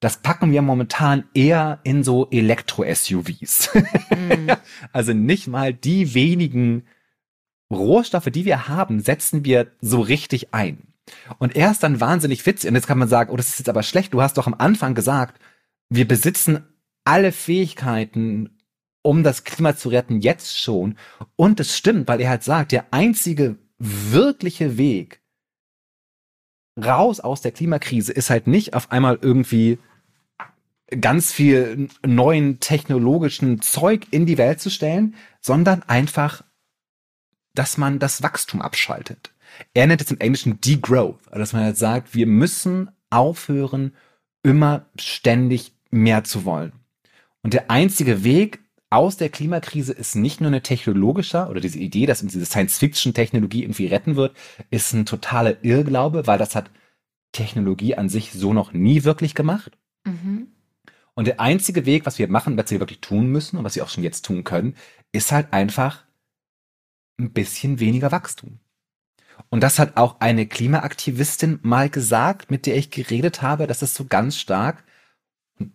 Das 0.00 0.22
packen 0.22 0.50
wir 0.50 0.62
momentan 0.62 1.24
eher 1.34 1.80
in 1.84 2.04
so 2.04 2.28
Elektro-SUVs. 2.30 3.70
Mm. 3.74 4.50
also 4.92 5.12
nicht 5.12 5.46
mal 5.46 5.74
die 5.74 6.14
wenigen 6.14 6.84
Rohstoffe, 7.70 8.30
die 8.30 8.44
wir 8.46 8.68
haben, 8.68 9.00
setzen 9.00 9.44
wir 9.44 9.72
so 9.80 10.00
richtig 10.00 10.54
ein. 10.54 10.94
Und 11.38 11.54
er 11.54 11.70
ist 11.70 11.82
dann 11.82 12.00
wahnsinnig 12.00 12.44
witzig. 12.46 12.68
Und 12.68 12.76
jetzt 12.76 12.86
kann 12.86 12.98
man 12.98 13.08
sagen, 13.08 13.30
oh, 13.30 13.36
das 13.36 13.48
ist 13.48 13.58
jetzt 13.58 13.68
aber 13.68 13.82
schlecht. 13.82 14.14
Du 14.14 14.22
hast 14.22 14.38
doch 14.38 14.46
am 14.46 14.54
Anfang 14.54 14.94
gesagt, 14.94 15.40
wir 15.88 16.08
besitzen 16.08 16.64
alle 17.04 17.32
Fähigkeiten, 17.32 18.55
um 19.06 19.22
das 19.22 19.44
Klima 19.44 19.76
zu 19.76 19.88
retten, 19.88 20.20
jetzt 20.20 20.60
schon. 20.60 20.96
Und 21.36 21.60
es 21.60 21.76
stimmt, 21.76 22.08
weil 22.08 22.20
er 22.20 22.30
halt 22.30 22.42
sagt, 22.42 22.72
der 22.72 22.86
einzige 22.92 23.56
wirkliche 23.78 24.78
Weg 24.78 25.20
raus 26.76 27.20
aus 27.20 27.40
der 27.40 27.52
Klimakrise 27.52 28.12
ist 28.12 28.30
halt 28.30 28.48
nicht 28.48 28.74
auf 28.74 28.90
einmal 28.90 29.18
irgendwie 29.22 29.78
ganz 31.00 31.32
viel 31.32 31.88
neuen 32.04 32.60
technologischen 32.60 33.62
Zeug 33.62 34.06
in 34.10 34.26
die 34.26 34.38
Welt 34.38 34.60
zu 34.60 34.70
stellen, 34.70 35.14
sondern 35.40 35.82
einfach, 35.84 36.44
dass 37.54 37.78
man 37.78 37.98
das 37.98 38.22
Wachstum 38.22 38.60
abschaltet. 38.60 39.32
Er 39.72 39.86
nennt 39.86 40.02
es 40.02 40.10
im 40.10 40.18
Englischen 40.18 40.60
Degrowth, 40.60 41.20
also 41.26 41.38
dass 41.38 41.52
man 41.52 41.62
halt 41.62 41.76
sagt, 41.76 42.14
wir 42.14 42.26
müssen 42.26 42.90
aufhören, 43.10 43.94
immer 44.42 44.86
ständig 44.98 45.72
mehr 45.90 46.24
zu 46.24 46.44
wollen. 46.44 46.72
Und 47.42 47.54
der 47.54 47.70
einzige 47.70 48.24
Weg, 48.24 48.65
aus 48.90 49.16
der 49.16 49.28
Klimakrise 49.28 49.92
ist 49.92 50.14
nicht 50.14 50.40
nur 50.40 50.48
eine 50.48 50.62
technologischer 50.62 51.50
oder 51.50 51.60
diese 51.60 51.78
Idee, 51.78 52.06
dass 52.06 52.22
uns 52.22 52.32
diese 52.32 52.46
Science-Fiction-Technologie 52.46 53.62
irgendwie 53.62 53.86
retten 53.86 54.16
wird, 54.16 54.36
ist 54.70 54.92
ein 54.92 55.06
totaler 55.06 55.64
Irrglaube, 55.64 56.26
weil 56.26 56.38
das 56.38 56.54
hat 56.54 56.70
Technologie 57.32 57.96
an 57.96 58.08
sich 58.08 58.32
so 58.32 58.52
noch 58.52 58.72
nie 58.72 59.04
wirklich 59.04 59.34
gemacht. 59.34 59.76
Mhm. 60.04 60.48
Und 61.14 61.26
der 61.26 61.40
einzige 61.40 61.86
Weg, 61.86 62.06
was 62.06 62.18
wir 62.18 62.28
machen, 62.28 62.56
was 62.56 62.70
wir 62.70 62.78
wirklich 62.78 63.00
tun 63.00 63.26
müssen 63.26 63.56
und 63.56 63.64
was 63.64 63.74
wir 63.74 63.82
auch 63.82 63.88
schon 63.88 64.04
jetzt 64.04 64.24
tun 64.24 64.44
können, 64.44 64.76
ist 65.12 65.32
halt 65.32 65.52
einfach 65.52 66.04
ein 67.18 67.32
bisschen 67.32 67.80
weniger 67.80 68.12
Wachstum. 68.12 68.60
Und 69.48 69.62
das 69.62 69.78
hat 69.78 69.96
auch 69.96 70.20
eine 70.20 70.46
Klimaaktivistin 70.46 71.60
mal 71.62 71.90
gesagt, 71.90 72.50
mit 72.50 72.66
der 72.66 72.76
ich 72.76 72.90
geredet 72.90 73.42
habe, 73.42 73.66
dass 73.66 73.82
es 73.82 73.94
so 73.94 74.04
ganz 74.04 74.36
stark 74.36 74.84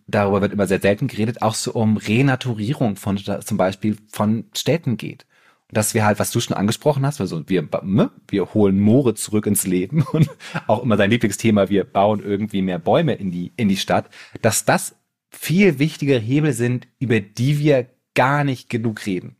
darüber 0.06 0.40
wird 0.40 0.52
immer 0.52 0.66
sehr 0.66 0.80
selten 0.80 1.08
geredet, 1.08 1.42
auch 1.42 1.54
so 1.54 1.72
um 1.72 1.96
Renaturierung 1.96 2.96
von 2.96 3.18
zum 3.18 3.56
Beispiel 3.56 3.96
von 4.10 4.44
Städten 4.54 4.96
geht. 4.96 5.26
Dass 5.70 5.94
wir 5.94 6.04
halt, 6.04 6.18
was 6.18 6.30
du 6.30 6.40
schon 6.40 6.56
angesprochen 6.56 7.06
hast, 7.06 7.20
also 7.20 7.48
wir, 7.48 7.66
ne, 7.82 8.10
wir 8.28 8.52
holen 8.52 8.78
Moore 8.78 9.14
zurück 9.14 9.46
ins 9.46 9.66
Leben 9.66 10.02
und 10.12 10.30
auch 10.66 10.82
immer 10.82 10.96
sein 10.96 11.10
Lieblingsthema, 11.10 11.68
wir 11.68 11.84
bauen 11.84 12.22
irgendwie 12.22 12.62
mehr 12.62 12.78
Bäume 12.78 13.14
in 13.14 13.30
die, 13.30 13.52
in 13.56 13.68
die 13.68 13.78
Stadt, 13.78 14.10
dass 14.42 14.64
das 14.64 14.96
viel 15.30 15.78
wichtigere 15.78 16.18
Hebel 16.18 16.52
sind, 16.52 16.88
über 16.98 17.20
die 17.20 17.58
wir 17.58 17.88
gar 18.14 18.44
nicht 18.44 18.68
genug 18.68 19.06
reden. 19.06 19.36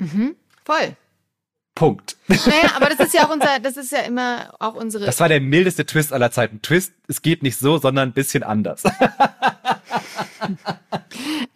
Mhm, 0.00 0.34
voll. 0.64 0.96
Punkt. 1.76 2.16
Naja, 2.26 2.72
aber 2.74 2.88
das 2.88 2.98
ist 2.98 3.14
ja 3.14 3.26
auch 3.26 3.32
unser, 3.32 3.60
das 3.60 3.76
ist 3.76 3.92
ja 3.92 4.00
immer 4.00 4.52
auch 4.58 4.74
unsere. 4.74 5.04
Das 5.04 5.20
war 5.20 5.28
der 5.28 5.40
mildeste 5.40 5.84
Twist 5.84 6.12
aller 6.12 6.32
Zeiten. 6.32 6.62
Twist, 6.62 6.92
es 7.06 7.22
geht 7.22 7.42
nicht 7.42 7.58
so, 7.58 7.78
sondern 7.78 8.08
ein 8.08 8.12
bisschen 8.12 8.42
anders. 8.42 8.82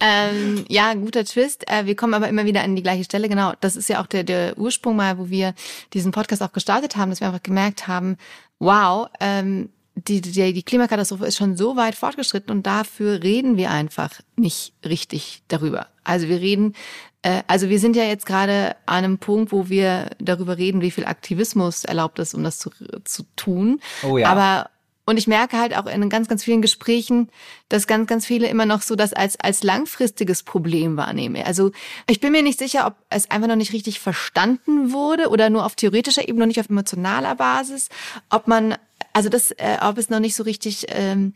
ähm, 0.00 0.66
ja, 0.68 0.92
guter 0.92 1.24
Twist. 1.24 1.68
Äh, 1.70 1.87
wir 1.87 1.96
kommen 1.96 2.12
aber 2.12 2.28
immer 2.28 2.44
wieder 2.44 2.62
an 2.62 2.76
die 2.76 2.83
gleiche 2.83 3.04
Stelle. 3.04 3.30
Genau, 3.30 3.54
das 3.61 3.76
ist 3.76 3.88
ja 3.88 4.02
auch 4.02 4.06
der, 4.06 4.22
der 4.22 4.59
Ursprung 4.59 4.94
mal, 4.94 5.18
wo 5.18 5.30
wir 5.30 5.54
diesen 5.94 6.12
Podcast 6.12 6.42
auch 6.42 6.52
gestartet 6.52 6.96
haben, 6.96 7.09
dass 7.09 7.20
wir 7.20 7.28
einfach 7.28 7.42
gemerkt 7.42 7.88
haben, 7.88 8.18
wow, 8.59 9.09
ähm, 9.20 9.70
die, 9.94 10.20
die, 10.20 10.53
die 10.53 10.62
Klimakatastrophe 10.62 11.26
ist 11.26 11.37
schon 11.37 11.57
so 11.57 11.76
weit 11.76 11.94
fortgeschritten 11.94 12.50
und 12.50 12.66
dafür 12.66 13.22
reden 13.22 13.57
wir 13.57 13.70
einfach 13.70 14.11
nicht 14.37 14.72
richtig 14.85 15.42
darüber. 15.48 15.88
Also 16.05 16.29
wir 16.29 16.40
reden 16.40 16.74
äh, 17.22 17.42
also 17.46 17.68
wir 17.68 17.79
sind 17.79 17.96
ja 17.96 18.05
jetzt 18.05 18.26
gerade 18.26 18.76
an 18.87 19.05
einem 19.05 19.18
Punkt, 19.18 19.53
wo 19.53 19.68
wir 19.68 20.11
darüber 20.18 20.59
reden, 20.59 20.81
wie 20.81 20.90
viel 20.90 21.05
Aktivismus 21.05 21.85
erlaubt 21.85 22.18
ist, 22.18 22.35
um 22.35 22.42
das 22.44 22.59
zu, 22.59 22.70
zu 23.05 23.24
tun. 23.37 23.81
Oh 24.03 24.16
ja. 24.16 24.29
Aber 24.29 24.70
und 25.07 25.16
ich 25.16 25.26
merke 25.26 25.59
halt 25.59 25.76
auch 25.76 25.87
in 25.87 26.09
ganz, 26.09 26.29
ganz 26.29 26.44
vielen 26.44 26.62
Gesprächen, 26.62 27.31
dass 27.68 27.88
ganz, 27.88 28.07
ganz 28.07 28.26
viele 28.26 28.46
immer 28.46 28.64
noch 28.64 28.81
so 28.81 28.94
das 28.94 29.12
als, 29.12 29.40
als 29.40 29.64
langfristiges 29.64 30.44
Problem 30.44 30.96
wahrnehmen. 30.96 31.42
Also 31.44 31.72
ich 32.09 32.20
bin 32.20 32.31
mir 32.31 32.42
nicht 32.42 32.61
sicher, 32.61 32.87
ob 32.87 32.94
es 33.09 33.29
einfach 33.29 33.48
noch 33.48 33.57
nicht 33.57 33.72
richtig 33.72 33.98
verstanden 33.98 34.92
wurde 34.92 35.29
oder 35.31 35.50
nur 35.50 35.66
auf 35.66 35.74
theoretischer 35.74 36.29
Ebene, 36.29 36.40
noch 36.40 36.46
nicht 36.46 36.61
auf 36.61 36.70
emotionaler 36.70 37.35
Basis, 37.35 37.88
ob 38.29 38.46
man, 38.46 38.76
also 39.12 39.28
das, 39.28 39.50
äh, 39.52 39.78
ob 39.80 39.98
es 39.98 40.10
noch 40.10 40.20
nicht 40.20 40.34
so 40.34 40.42
richtig 40.42 40.86
ähm, 40.88 41.34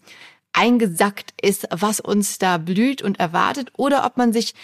eingesackt 0.52 1.34
ist, 1.40 1.66
was 1.70 2.00
uns 2.00 2.38
da 2.38 2.58
blüht 2.58 3.02
und 3.02 3.18
erwartet, 3.18 3.70
oder 3.76 4.06
ob 4.06 4.16
man 4.16 4.32
sich 4.32 4.54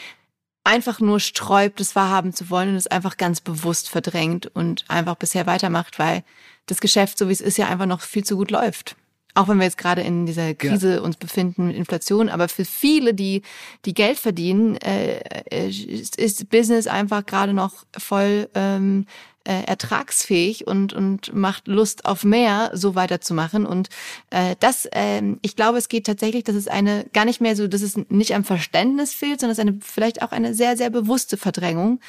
einfach 0.65 1.01
nur 1.01 1.21
sträubt, 1.21 1.81
es 1.81 1.97
wahrhaben 1.97 2.33
zu 2.33 2.51
wollen 2.51 2.71
und 2.71 2.77
es 2.77 2.87
einfach 2.87 3.17
ganz 3.17 3.41
bewusst 3.41 3.89
verdrängt 3.89 4.47
und 4.47 4.85
einfach 4.89 5.17
bisher 5.17 5.47
weitermacht, 5.47 5.99
weil 5.99 6.23
das 6.67 6.81
Geschäft, 6.81 7.19
so 7.19 7.29
wie 7.29 7.33
es 7.33 7.41
ist, 7.41 7.59
ja 7.59 7.69
einfach 7.69 7.87
noch 7.87 8.03
viel 8.03 8.25
zu 8.25 8.37
gut 8.37 8.51
läuft. 8.51 8.97
Auch 9.35 9.49
wenn 9.49 9.59
wir 9.59 9.65
jetzt 9.65 9.79
gerade 9.79 10.03
in 10.03 10.27
dieser 10.27 10.55
Krise 10.55 10.95
ja. 10.95 11.01
uns 11.01 11.17
befinden 11.17 11.69
mit 11.69 11.77
Inflation, 11.77 12.29
aber 12.29 12.49
für 12.49 12.65
viele, 12.65 13.15
die 13.15 13.43
die 13.85 13.95
Geld 13.95 14.19
verdienen, 14.19 14.77
äh, 14.77 15.69
ist, 15.69 16.17
ist 16.17 16.49
Business 16.51 16.87
einfach 16.87 17.25
gerade 17.25 17.53
noch 17.53 17.85
voll 17.97 18.49
ähm, 18.55 19.07
äh, 19.45 19.65
ertragsfähig 19.65 20.67
und 20.67 20.93
und 20.93 21.35
macht 21.35 21.67
Lust 21.67 22.05
auf 22.05 22.25
mehr, 22.25 22.71
so 22.75 22.95
weiterzumachen. 22.95 23.67
Und 23.67 23.89
äh, 24.31 24.57
das, 24.61 24.87
äh, 24.87 25.23
ich 25.43 25.57
glaube, 25.57 25.79
es 25.79 25.89
geht 25.89 26.07
tatsächlich, 26.07 26.45
dass 26.45 26.57
es 26.57 26.69
eine 26.69 27.07
gar 27.13 27.25
nicht 27.25 27.41
mehr 27.41 27.57
so, 27.57 27.67
dass 27.67 27.83
es 27.83 27.97
nicht 28.09 28.35
am 28.35 28.45
Verständnis 28.45 29.15
fehlt, 29.15 29.41
sondern 29.41 29.53
es 29.53 29.59
ist 29.59 29.67
eine 29.67 29.79
vielleicht 29.81 30.23
auch 30.23 30.33
eine 30.33 30.55
sehr 30.55 30.77
sehr 30.77 30.91
bewusste 30.91 31.37
Verdrängung, 31.37 32.01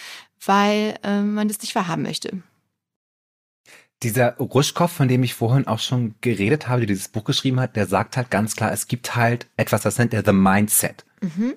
weil 0.45 0.95
äh, 1.03 1.21
man 1.21 1.47
das 1.47 1.61
nicht 1.61 1.75
wahrhaben 1.75 2.03
möchte. 2.03 2.41
Dieser 4.03 4.37
Ruschkow, 4.37 4.91
von 4.91 5.07
dem 5.07 5.23
ich 5.23 5.35
vorhin 5.35 5.67
auch 5.67 5.79
schon 5.79 6.15
geredet 6.21 6.67
habe, 6.67 6.81
der 6.81 6.87
dieses 6.87 7.09
Buch 7.09 7.23
geschrieben 7.23 7.59
hat, 7.59 7.75
der 7.75 7.85
sagt 7.85 8.17
halt 8.17 8.31
ganz 8.31 8.55
klar, 8.55 8.71
es 8.71 8.87
gibt 8.87 9.15
halt 9.15 9.47
etwas, 9.57 9.81
das 9.81 9.97
nennt 9.97 10.13
er 10.13 10.23
The 10.25 10.33
Mindset. 10.33 11.05
Mhm. 11.21 11.53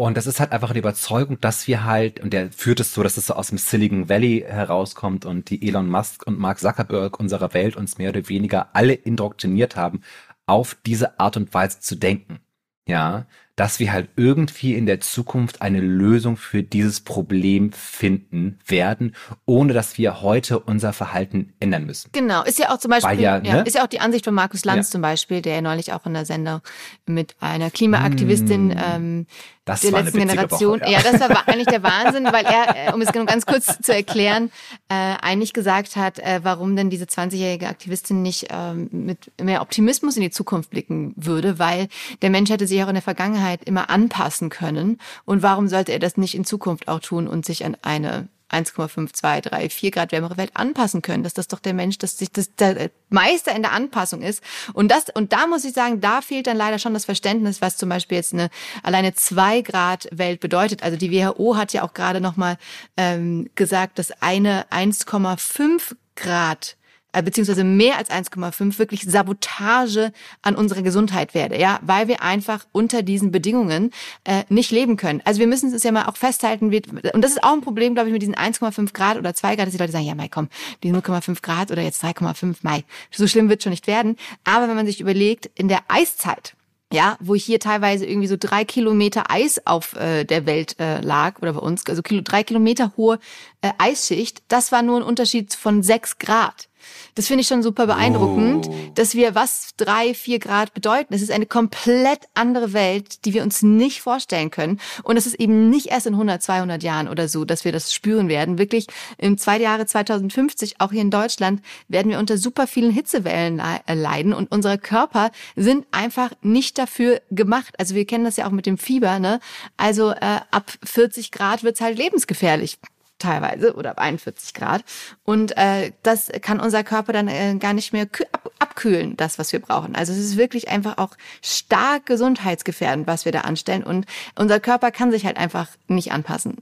Und 0.00 0.16
das 0.16 0.26
ist 0.26 0.40
halt 0.40 0.52
einfach 0.52 0.70
eine 0.70 0.78
Überzeugung, 0.78 1.38
dass 1.42 1.66
wir 1.66 1.84
halt, 1.84 2.20
und 2.20 2.32
der 2.32 2.50
führt 2.50 2.80
es 2.80 2.94
so, 2.94 3.02
dass 3.02 3.18
es 3.18 3.26
so 3.26 3.34
aus 3.34 3.48
dem 3.48 3.58
Silicon 3.58 4.08
Valley 4.08 4.44
herauskommt 4.48 5.26
und 5.26 5.50
die 5.50 5.68
Elon 5.68 5.90
Musk 5.90 6.26
und 6.26 6.38
Mark 6.38 6.58
Zuckerberg 6.58 7.20
unserer 7.20 7.52
Welt 7.52 7.76
uns 7.76 7.98
mehr 7.98 8.08
oder 8.08 8.26
weniger 8.30 8.70
alle 8.72 8.94
indoktriniert 8.94 9.76
haben, 9.76 10.00
auf 10.46 10.74
diese 10.86 11.20
Art 11.20 11.36
und 11.36 11.52
Weise 11.52 11.80
zu 11.80 11.96
denken. 11.96 12.40
Ja, 12.88 13.26
dass 13.60 13.78
wir 13.78 13.92
halt 13.92 14.08
irgendwie 14.16 14.72
in 14.72 14.86
der 14.86 15.00
Zukunft 15.00 15.60
eine 15.60 15.82
Lösung 15.82 16.38
für 16.38 16.62
dieses 16.62 17.02
Problem 17.02 17.72
finden 17.72 18.58
werden, 18.66 19.14
ohne 19.44 19.74
dass 19.74 19.98
wir 19.98 20.22
heute 20.22 20.60
unser 20.60 20.94
Verhalten 20.94 21.52
ändern 21.60 21.84
müssen. 21.84 22.08
Genau, 22.12 22.42
ist 22.42 22.58
ja 22.58 22.70
auch 22.70 22.78
zum 22.78 22.90
Beispiel, 22.90 23.20
ja, 23.20 23.36
ja, 23.36 23.56
ne? 23.56 23.64
ist 23.66 23.74
ja 23.74 23.84
auch 23.84 23.88
die 23.88 24.00
Ansicht 24.00 24.24
von 24.24 24.32
Markus 24.32 24.64
Lanz 24.64 24.88
ja. 24.88 24.92
zum 24.92 25.02
Beispiel, 25.02 25.42
der 25.42 25.56
ja 25.56 25.60
neulich 25.60 25.92
auch 25.92 26.06
in 26.06 26.14
der 26.14 26.24
Sendung 26.24 26.62
mit 27.04 27.36
einer 27.40 27.70
Klimaaktivistin 27.70 28.68
mm. 28.68 28.78
ähm, 28.82 29.26
das 29.70 29.80
der 29.80 30.02
letzten 30.02 30.18
Generation. 30.18 30.80
Woche, 30.80 30.90
ja. 30.90 31.00
ja. 31.00 31.12
das 31.12 31.20
war 31.20 31.48
eigentlich 31.48 31.66
der 31.66 31.82
Wahnsinn, 31.82 32.24
weil 32.24 32.44
er, 32.44 32.88
äh, 32.88 32.92
um 32.92 33.00
es 33.00 33.12
ganz 33.12 33.46
kurz 33.46 33.78
zu 33.80 33.94
erklären, 33.94 34.50
äh, 34.88 34.94
eigentlich 34.94 35.52
gesagt 35.52 35.96
hat, 35.96 36.18
äh, 36.18 36.40
warum 36.42 36.76
denn 36.76 36.90
diese 36.90 37.04
20-jährige 37.04 37.68
Aktivistin 37.68 38.22
nicht 38.22 38.48
ähm, 38.50 38.88
mit 38.92 39.30
mehr 39.40 39.62
Optimismus 39.62 40.16
in 40.16 40.22
die 40.22 40.30
Zukunft 40.30 40.70
blicken 40.70 41.14
würde, 41.16 41.58
weil 41.58 41.88
der 42.22 42.30
Mensch 42.30 42.50
hätte 42.50 42.66
sich 42.66 42.82
auch 42.82 42.88
in 42.88 42.94
der 42.94 43.02
Vergangenheit 43.02 43.64
immer 43.64 43.90
anpassen 43.90 44.50
können. 44.50 44.98
Und 45.24 45.42
warum 45.42 45.68
sollte 45.68 45.92
er 45.92 45.98
das 45.98 46.16
nicht 46.16 46.34
in 46.34 46.44
Zukunft 46.44 46.88
auch 46.88 47.00
tun 47.00 47.26
und 47.28 47.44
sich 47.44 47.64
an 47.64 47.76
eine 47.82 48.28
1,5, 48.50 49.12
2, 49.12 49.40
3, 49.40 49.70
4 49.70 49.90
Grad 49.90 50.12
wärmere 50.12 50.36
Welt 50.36 50.50
anpassen 50.54 51.02
können. 51.02 51.22
Dass 51.22 51.34
das 51.34 51.48
doch 51.48 51.60
der 51.60 51.74
Mensch, 51.74 51.98
dass 51.98 52.18
sich 52.18 52.30
das 52.32 52.54
der 52.54 52.90
Meister 53.08 53.54
in 53.54 53.62
der 53.62 53.72
Anpassung 53.72 54.22
ist. 54.22 54.42
Und 54.72 54.90
das, 54.90 55.04
und 55.14 55.32
da 55.32 55.46
muss 55.46 55.64
ich 55.64 55.72
sagen, 55.72 56.00
da 56.00 56.20
fehlt 56.20 56.46
dann 56.46 56.56
leider 56.56 56.78
schon 56.78 56.94
das 56.94 57.04
Verständnis, 57.04 57.60
was 57.60 57.76
zum 57.76 57.88
Beispiel 57.88 58.16
jetzt 58.16 58.32
eine 58.32 58.50
alleine 58.82 59.14
2 59.14 59.62
Grad 59.62 60.08
Welt 60.12 60.40
bedeutet. 60.40 60.82
Also 60.82 60.96
die 60.96 61.12
WHO 61.12 61.56
hat 61.56 61.72
ja 61.72 61.82
auch 61.82 61.94
gerade 61.94 62.20
nochmal 62.20 62.56
ähm, 62.96 63.50
gesagt, 63.54 63.98
dass 63.98 64.10
eine 64.22 64.66
1,5 64.70 65.96
Grad 66.16 66.76
beziehungsweise 67.12 67.64
mehr 67.64 67.98
als 67.98 68.10
1,5 68.10 68.78
wirklich 68.78 69.02
Sabotage 69.02 70.12
an 70.42 70.54
unserer 70.54 70.82
Gesundheit 70.82 71.34
werde, 71.34 71.58
ja, 71.58 71.78
weil 71.82 72.08
wir 72.08 72.22
einfach 72.22 72.66
unter 72.72 73.02
diesen 73.02 73.30
Bedingungen 73.30 73.90
äh, 74.24 74.44
nicht 74.48 74.70
leben 74.70 74.96
können. 74.96 75.22
Also 75.24 75.40
wir 75.40 75.46
müssen 75.46 75.72
es 75.72 75.82
ja 75.82 75.92
mal 75.92 76.06
auch 76.06 76.16
festhalten, 76.16 76.70
wir, 76.70 76.82
und 77.12 77.22
das 77.22 77.32
ist 77.32 77.44
auch 77.44 77.52
ein 77.52 77.60
Problem, 77.60 77.94
glaube 77.94 78.08
ich, 78.08 78.12
mit 78.12 78.22
diesen 78.22 78.34
1,5 78.34 78.92
Grad 78.92 79.18
oder 79.18 79.34
2 79.34 79.56
Grad, 79.56 79.66
dass 79.66 79.72
die 79.72 79.78
Leute 79.78 79.92
sagen, 79.92 80.04
ja, 80.04 80.14
Mai, 80.14 80.28
komm, 80.28 80.48
die 80.82 80.92
0,5 80.92 81.42
Grad 81.42 81.70
oder 81.70 81.82
jetzt 81.82 82.02
3,5 82.04 82.56
Mai, 82.62 82.84
so 83.10 83.26
schlimm 83.26 83.48
wird 83.48 83.62
schon 83.62 83.70
nicht 83.70 83.86
werden. 83.86 84.16
Aber 84.44 84.68
wenn 84.68 84.76
man 84.76 84.86
sich 84.86 85.00
überlegt, 85.00 85.50
in 85.54 85.68
der 85.68 85.80
Eiszeit, 85.88 86.54
ja, 86.92 87.16
wo 87.20 87.34
hier 87.34 87.60
teilweise 87.60 88.04
irgendwie 88.04 88.26
so 88.26 88.36
drei 88.38 88.64
Kilometer 88.64 89.30
Eis 89.30 89.64
auf 89.64 89.94
äh, 89.94 90.24
der 90.24 90.46
Welt 90.46 90.76
äh, 90.80 91.00
lag 91.00 91.40
oder 91.40 91.52
bei 91.52 91.60
uns, 91.60 91.86
also 91.86 92.02
Kilo, 92.02 92.20
drei 92.22 92.42
Kilometer 92.42 92.92
hohe 92.96 93.20
äh, 93.60 93.70
Eisschicht, 93.78 94.42
das 94.48 94.72
war 94.72 94.82
nur 94.82 94.98
ein 94.98 95.04
Unterschied 95.04 95.54
von 95.54 95.82
sechs 95.82 96.18
Grad. 96.18 96.68
Das 97.14 97.26
finde 97.26 97.42
ich 97.42 97.48
schon 97.48 97.62
super 97.62 97.86
beeindruckend, 97.86 98.66
oh. 98.68 98.74
dass 98.94 99.14
wir 99.14 99.34
was 99.34 99.70
drei, 99.76 100.14
vier 100.14 100.38
Grad 100.38 100.74
bedeuten. 100.74 101.14
Es 101.14 101.22
ist 101.22 101.30
eine 101.30 101.46
komplett 101.46 102.20
andere 102.34 102.72
Welt, 102.72 103.24
die 103.24 103.34
wir 103.34 103.42
uns 103.42 103.62
nicht 103.62 104.00
vorstellen 104.00 104.50
können. 104.50 104.80
Und 105.02 105.16
es 105.16 105.26
ist 105.26 105.34
eben 105.34 105.70
nicht 105.70 105.86
erst 105.86 106.06
in 106.06 106.14
100, 106.14 106.42
200 106.42 106.82
Jahren 106.82 107.08
oder 107.08 107.28
so, 107.28 107.44
dass 107.44 107.64
wir 107.64 107.72
das 107.72 107.92
spüren 107.92 108.28
werden. 108.28 108.58
Wirklich 108.58 108.86
im 109.18 109.38
zwei 109.38 109.58
Jahre 109.58 109.86
2050, 109.86 110.80
auch 110.80 110.92
hier 110.92 111.02
in 111.02 111.10
Deutschland, 111.10 111.62
werden 111.88 112.10
wir 112.10 112.18
unter 112.18 112.38
super 112.38 112.66
vielen 112.66 112.92
Hitzewellen 112.92 113.60
äh, 113.60 113.94
leiden 113.94 114.32
und 114.32 114.50
unsere 114.50 114.78
Körper 114.78 115.30
sind 115.56 115.86
einfach 115.90 116.30
nicht 116.42 116.78
dafür 116.78 117.20
gemacht. 117.30 117.74
Also 117.78 117.94
wir 117.94 118.06
kennen 118.06 118.24
das 118.24 118.36
ja 118.36 118.46
auch 118.46 118.52
mit 118.52 118.66
dem 118.66 118.78
Fieber, 118.78 119.18
ne? 119.18 119.40
Also 119.76 120.10
äh, 120.10 120.40
ab 120.50 120.72
40 120.84 121.30
Grad 121.30 121.62
wird's 121.62 121.80
halt 121.80 121.98
lebensgefährlich 121.98 122.78
teilweise 123.20 123.74
oder 123.74 123.98
41 123.98 124.54
Grad. 124.54 124.84
Und 125.22 125.56
äh, 125.56 125.92
das 126.02 126.30
kann 126.40 126.58
unser 126.60 126.82
Körper 126.82 127.12
dann 127.12 127.28
äh, 127.28 127.56
gar 127.58 127.72
nicht 127.72 127.92
mehr 127.92 128.08
ab 128.32 128.50
abkühlen, 128.80 129.16
das, 129.16 129.38
was 129.38 129.52
wir 129.52 129.60
brauchen. 129.60 129.94
Also 129.94 130.12
es 130.12 130.18
ist 130.18 130.36
wirklich 130.36 130.68
einfach 130.68 130.98
auch 130.98 131.16
stark 131.42 132.06
gesundheitsgefährdend, 132.06 133.06
was 133.06 133.24
wir 133.24 133.32
da 133.32 133.40
anstellen. 133.40 133.82
Und 133.82 134.06
unser 134.36 134.60
Körper 134.60 134.90
kann 134.90 135.10
sich 135.10 135.26
halt 135.26 135.36
einfach 135.36 135.68
nicht 135.88 136.12
anpassen. 136.12 136.58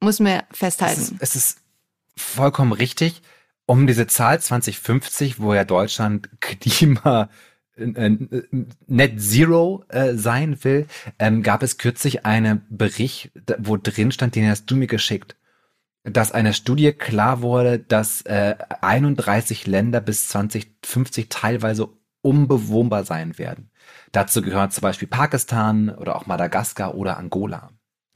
Muss 0.00 0.20
man 0.20 0.42
festhalten. 0.50 1.00
Es 1.00 1.10
ist, 1.10 1.22
es 1.22 1.36
ist 1.36 1.58
vollkommen 2.16 2.72
richtig. 2.72 3.22
Um 3.66 3.86
diese 3.86 4.06
Zahl 4.06 4.40
2050, 4.40 5.40
wo 5.40 5.54
ja 5.54 5.64
Deutschland 5.64 6.28
Klima 6.40 7.30
äh, 7.76 7.84
äh, 7.84 8.42
Net 8.86 9.20
Zero 9.20 9.84
äh, 9.88 10.14
sein 10.14 10.62
will, 10.64 10.86
ähm, 11.18 11.42
gab 11.42 11.62
es 11.62 11.78
kürzlich 11.78 12.26
einen 12.26 12.66
Bericht, 12.68 13.32
wo 13.58 13.76
drin 13.76 14.12
stand, 14.12 14.34
den 14.34 14.48
hast 14.48 14.66
du 14.66 14.76
mir 14.76 14.86
geschickt 14.86 15.36
dass 16.04 16.32
eine 16.32 16.52
Studie 16.52 16.92
klar 16.92 17.40
wurde, 17.40 17.78
dass 17.78 18.22
äh, 18.22 18.56
31 18.82 19.66
Länder 19.66 20.00
bis 20.00 20.28
2050 20.28 21.28
teilweise 21.30 21.88
unbewohnbar 22.20 23.04
sein 23.04 23.38
werden. 23.38 23.70
Dazu 24.12 24.42
gehören 24.42 24.70
zum 24.70 24.82
Beispiel 24.82 25.08
Pakistan 25.08 25.90
oder 25.90 26.16
auch 26.16 26.26
Madagaskar 26.26 26.94
oder 26.94 27.18
Angola. 27.18 27.70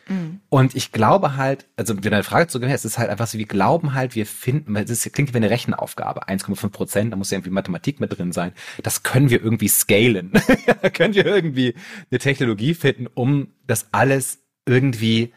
Mhm. 0.09 0.41
Und 0.49 0.75
ich 0.75 0.93
glaube 0.93 1.37
halt, 1.37 1.67
also 1.77 2.03
wenn 2.03 2.13
eine 2.13 2.25
Frage 2.25 2.49
zu 2.49 2.61
gehört, 2.61 2.77
es 2.77 2.85
ist 2.85 2.99
halt 2.99 3.11
einfach 3.11 3.27
so, 3.27 3.39
wir 3.39 3.47
glauben 3.47 3.95
halt, 3.95 4.15
wir 4.15 4.27
finden, 4.27 4.75
weil 4.75 4.85
es 4.85 5.11
klingt 5.13 5.33
wie 5.33 5.37
eine 5.37 5.51
Rechenaufgabe, 5.51 6.29
1,5 6.29 6.69
Prozent, 6.71 7.13
da 7.13 7.17
muss 7.17 7.31
ja 7.31 7.37
irgendwie 7.37 7.51
Mathematik 7.51 8.01
mit 8.01 8.17
drin 8.17 8.33
sein. 8.33 8.53
Das 8.83 9.03
können 9.03 9.31
wir 9.31 9.43
irgendwie 9.43 9.69
scalen. 9.69 10.33
da 10.83 10.91
können 10.91 11.15
wir 11.15 11.27
irgendwie 11.27 11.75
eine 12.11 12.19
Technologie 12.19 12.75
finden, 12.75 13.07
um 13.07 13.49
das 13.67 13.89
alles 13.93 14.43
irgendwie 14.67 15.33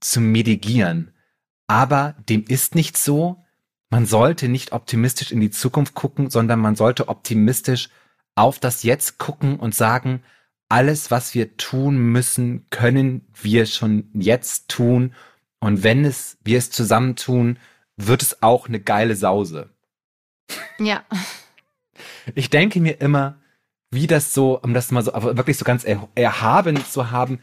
zu 0.00 0.20
mitigieren. 0.20 1.12
Aber 1.66 2.14
dem 2.28 2.44
ist 2.46 2.74
nicht 2.74 2.96
so. 2.96 3.44
Man 3.90 4.06
sollte 4.06 4.48
nicht 4.48 4.72
optimistisch 4.72 5.32
in 5.32 5.40
die 5.40 5.50
Zukunft 5.50 5.94
gucken, 5.94 6.30
sondern 6.30 6.60
man 6.60 6.76
sollte 6.76 7.08
optimistisch 7.08 7.88
auf 8.34 8.58
das 8.58 8.82
Jetzt 8.82 9.18
gucken 9.18 9.58
und 9.58 9.74
sagen, 9.74 10.22
alles, 10.68 11.10
was 11.10 11.34
wir 11.34 11.56
tun 11.56 11.96
müssen, 11.96 12.66
können 12.70 13.26
wir 13.34 13.66
schon 13.66 14.10
jetzt 14.14 14.68
tun. 14.68 15.14
Und 15.60 15.82
wenn 15.82 16.04
es, 16.04 16.38
wir 16.44 16.58
es 16.58 16.70
zusammen 16.70 17.16
tun, 17.16 17.58
wird 17.96 18.22
es 18.22 18.42
auch 18.42 18.68
eine 18.68 18.80
geile 18.80 19.16
Sause. 19.16 19.70
Ja. 20.78 21.04
Ich 22.34 22.50
denke 22.50 22.80
mir 22.80 23.00
immer, 23.00 23.38
wie 23.90 24.06
das 24.06 24.34
so, 24.34 24.60
um 24.60 24.74
das 24.74 24.90
mal 24.90 25.02
so, 25.02 25.14
aber 25.14 25.36
wirklich 25.36 25.56
so 25.56 25.64
ganz 25.64 25.84
erhaben 26.14 26.84
zu 26.84 27.10
haben, 27.10 27.40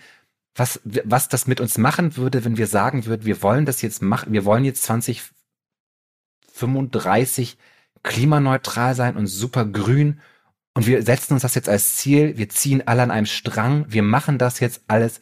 was, 0.56 0.80
was 0.84 1.30
das 1.30 1.48
mit 1.48 1.60
uns 1.60 1.78
machen 1.78 2.16
würde, 2.16 2.46
wenn 2.46 2.58
wir 2.58 2.68
sagen 2.68 3.06
würden, 3.06 3.26
wir 3.26 3.42
wollen 3.42 3.66
das 3.66 3.82
jetzt 3.82 4.02
machen, 4.02 4.34
wir 4.34 4.46
wollen 4.46 4.66
jetzt 4.66 4.84
2035 4.84 7.58
klimaneutral 8.04 8.96
sein 8.96 9.18
und 9.18 9.28
super 9.28 9.66
grün 9.66 10.22
und 10.76 10.88
wir 10.88 11.04
setzen 11.04 11.34
uns 11.34 11.44
das 11.44 11.56
jetzt 11.56 11.70
als 11.70 11.96
Ziel, 11.96 12.38
wir 12.38 12.50
ziehen 12.50 12.88
alle 12.88 13.04
an 13.04 13.12
einem 13.12 13.26
Strang, 13.26 13.86
wir 13.90 14.04
machen 14.04 14.38
das 14.38 14.60
jetzt 14.60 14.84
alles 14.88 15.22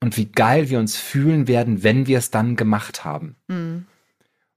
und 0.00 0.16
wie 0.16 0.26
geil 0.26 0.70
wir 0.70 0.78
uns 0.78 0.96
fühlen 0.96 1.48
werden, 1.48 1.82
wenn 1.82 2.06
wir 2.06 2.18
es 2.18 2.30
dann 2.30 2.56
gemacht 2.56 3.04
haben. 3.04 3.36
Mhm. 3.48 3.86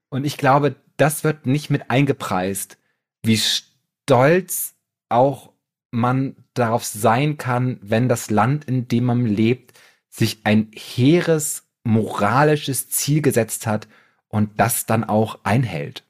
Und 0.08 0.24
ich 0.24 0.36
glaube, 0.36 0.76
das 0.96 1.24
wird 1.24 1.46
nicht 1.46 1.70
mit 1.70 1.90
eingepreist, 1.90 2.78
wie 3.22 3.38
stolz 3.38 4.74
auch 5.08 5.52
man 5.90 6.36
darauf 6.54 6.84
sein 6.84 7.38
kann, 7.38 7.78
wenn 7.82 8.08
das 8.08 8.30
Land, 8.30 8.66
in 8.66 8.88
dem 8.88 9.04
man 9.04 9.26
lebt, 9.26 9.71
sich 10.12 10.40
ein 10.44 10.70
hehres 10.74 11.64
moralisches 11.84 12.90
Ziel 12.90 13.22
gesetzt 13.22 13.66
hat 13.66 13.88
und 14.28 14.60
das 14.60 14.86
dann 14.86 15.04
auch 15.04 15.40
einhält. 15.42 16.04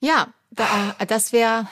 Ja, 0.00 0.32
da, 0.50 0.94
das 1.06 1.32
wäre 1.32 1.66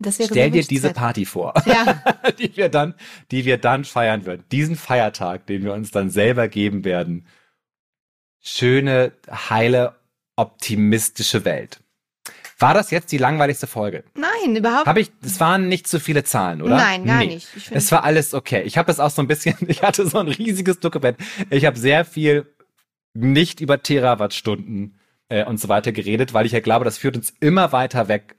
das 0.00 0.18
wäre 0.18 0.30
Stell 0.30 0.50
dir 0.50 0.64
diese 0.64 0.92
Party 0.92 1.26
vor, 1.26 1.54
ja. 1.66 2.02
die 2.38 2.56
wir 2.56 2.70
dann, 2.70 2.94
die 3.30 3.44
wir 3.44 3.58
dann 3.58 3.84
feiern 3.84 4.24
würden. 4.24 4.44
Diesen 4.50 4.76
Feiertag, 4.76 5.46
den 5.46 5.62
wir 5.62 5.74
uns 5.74 5.90
dann 5.90 6.10
selber 6.10 6.48
geben 6.48 6.84
werden. 6.84 7.26
Schöne, 8.40 9.12
heile, 9.30 9.96
optimistische 10.36 11.44
Welt. 11.44 11.79
War 12.60 12.74
das 12.74 12.90
jetzt 12.90 13.10
die 13.10 13.18
langweiligste 13.18 13.66
Folge? 13.66 14.04
Nein, 14.14 14.54
überhaupt 14.56 14.86
Habe 14.86 15.00
ich, 15.00 15.10
es 15.22 15.40
waren 15.40 15.68
nicht 15.68 15.88
zu 15.88 15.98
viele 15.98 16.24
Zahlen, 16.24 16.60
oder? 16.62 16.76
Nein, 16.76 17.04
gar 17.06 17.18
nicht. 17.24 17.48
Ich 17.56 17.64
find- 17.64 17.76
Es 17.76 17.90
war 17.90 18.04
alles 18.04 18.34
okay. 18.34 18.62
Ich 18.62 18.76
habe 18.78 18.86
das 18.86 19.00
auch 19.00 19.10
so 19.10 19.22
ein 19.22 19.28
bisschen, 19.28 19.56
ich 19.68 19.82
hatte 19.82 20.06
so 20.06 20.18
ein 20.18 20.28
riesiges 20.28 20.78
Dokument. 20.78 21.16
Ich 21.48 21.64
habe 21.64 21.78
sehr 21.78 22.04
viel 22.04 22.46
nicht 23.14 23.60
über 23.60 23.82
Terawattstunden 23.82 24.98
äh, 25.28 25.44
und 25.44 25.58
so 25.58 25.68
weiter 25.68 25.90
geredet, 25.92 26.34
weil 26.34 26.46
ich 26.46 26.52
ja 26.52 26.60
glaube, 26.60 26.84
das 26.84 26.98
führt 26.98 27.16
uns 27.16 27.32
immer 27.40 27.72
weiter 27.72 28.08
weg 28.08 28.36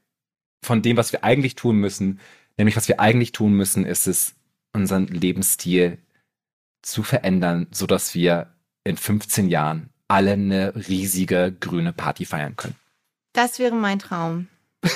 von 0.64 0.82
dem, 0.82 0.98
was 0.98 1.12
wir 1.12 1.24
eigentlich 1.24 1.56
tun 1.56 1.78
müssen. 1.78 2.20
Nämlich, 2.58 2.76
was 2.76 2.88
wir 2.88 3.00
eigentlich 3.00 3.32
tun 3.32 3.54
müssen, 3.54 3.86
ist 3.86 4.08
es, 4.08 4.36
unseren 4.74 5.08
Lebensstil 5.08 5.98
zu 6.82 7.04
verändern, 7.04 7.68
so 7.72 7.88
dass 7.88 8.16
wir 8.16 8.54
in 8.84 8.96
15 8.98 9.50
Jahren 9.50 9.90
alle 10.08 10.34
eine 10.34 10.74
riesige 10.88 11.54
grüne 11.60 11.92
Party 11.94 12.26
feiern 12.26 12.56
können. 12.56 12.76
Das 13.34 13.60
wäre 13.60 13.76
mein 13.76 14.00
Traum. 14.00 14.48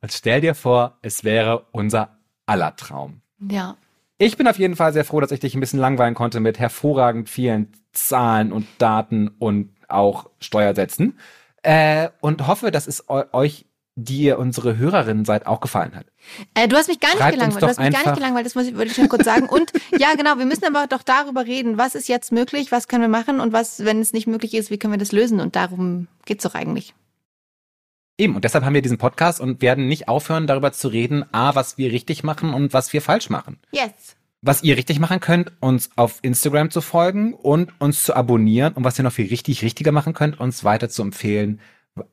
Und 0.00 0.12
stell 0.12 0.40
dir 0.40 0.54
vor, 0.54 0.98
es 1.02 1.24
wäre 1.24 1.66
unser 1.72 2.16
aller 2.46 2.74
Traum. 2.76 3.20
Ja. 3.38 3.76
Ich 4.18 4.36
bin 4.36 4.46
auf 4.46 4.58
jeden 4.58 4.76
Fall 4.76 4.92
sehr 4.92 5.04
froh, 5.04 5.20
dass 5.20 5.32
ich 5.32 5.40
dich 5.40 5.54
ein 5.54 5.60
bisschen 5.60 5.80
langweilen 5.80 6.14
konnte 6.14 6.40
mit 6.40 6.58
hervorragend 6.58 7.28
vielen 7.28 7.72
Zahlen 7.92 8.52
und 8.52 8.66
Daten 8.78 9.28
und 9.38 9.70
auch 9.88 10.30
Steuersätzen. 10.40 11.18
Äh, 11.62 12.08
und 12.20 12.46
hoffe, 12.46 12.70
dass 12.70 12.86
es 12.86 13.08
eu 13.08 13.24
euch, 13.32 13.66
die 13.94 14.22
ihr 14.22 14.38
unsere 14.38 14.78
Hörerinnen 14.78 15.24
seid, 15.24 15.46
auch 15.46 15.60
gefallen 15.60 15.94
hat. 15.94 16.06
Äh, 16.54 16.66
du 16.66 16.76
hast 16.76 16.88
mich 16.88 16.98
gar 16.98 17.10
nicht 17.10 17.18
Schreibt 17.18 17.34
gelangweilt. 17.34 17.62
Du 17.62 17.66
hast 17.66 17.78
mich 17.78 17.92
gar 17.92 18.04
nicht 18.04 18.14
gelangweilt, 18.14 18.46
das 18.46 18.54
muss 18.54 18.66
ich, 18.66 18.74
würde 18.74 18.90
ich 18.90 18.96
schon 18.96 19.08
kurz 19.08 19.24
sagen. 19.24 19.48
Und 19.48 19.70
ja, 19.98 20.14
genau, 20.14 20.38
wir 20.38 20.46
müssen 20.46 20.64
aber 20.64 20.86
doch 20.86 21.02
darüber 21.02 21.44
reden, 21.44 21.78
was 21.78 21.94
ist 21.94 22.08
jetzt 22.08 22.32
möglich, 22.32 22.72
was 22.72 22.88
können 22.88 23.02
wir 23.02 23.08
machen 23.08 23.38
und 23.38 23.52
was, 23.52 23.84
wenn 23.84 24.00
es 24.00 24.12
nicht 24.12 24.26
möglich 24.26 24.54
ist, 24.54 24.70
wie 24.70 24.78
können 24.78 24.94
wir 24.94 24.98
das 24.98 25.12
lösen? 25.12 25.40
Und 25.40 25.56
darum 25.56 26.08
geht's 26.24 26.44
doch 26.44 26.54
eigentlich. 26.54 26.94
Eben, 28.18 28.36
und 28.36 28.44
deshalb 28.44 28.64
haben 28.64 28.74
wir 28.74 28.82
diesen 28.82 28.98
Podcast 28.98 29.40
und 29.40 29.62
werden 29.62 29.88
nicht 29.88 30.08
aufhören, 30.08 30.46
darüber 30.46 30.72
zu 30.72 30.88
reden, 30.88 31.24
a, 31.32 31.54
was 31.54 31.78
wir 31.78 31.92
richtig 31.92 32.22
machen 32.22 32.54
und 32.54 32.72
was 32.72 32.92
wir 32.92 33.00
falsch 33.00 33.30
machen. 33.30 33.58
Yes. 33.72 34.16
Was 34.42 34.62
ihr 34.62 34.76
richtig 34.76 34.98
machen 34.98 35.20
könnt, 35.20 35.52
uns 35.60 35.90
auf 35.96 36.18
Instagram 36.22 36.70
zu 36.70 36.80
folgen 36.80 37.32
und 37.32 37.72
uns 37.80 38.02
zu 38.02 38.14
abonnieren 38.14 38.74
und 38.74 38.84
was 38.84 38.98
ihr 38.98 39.04
noch 39.04 39.12
viel 39.12 39.28
richtig 39.28 39.62
richtiger 39.62 39.92
machen 39.92 40.14
könnt, 40.14 40.40
uns 40.40 40.64
weiter 40.64 40.88
zu 40.88 41.02
empfehlen 41.02 41.60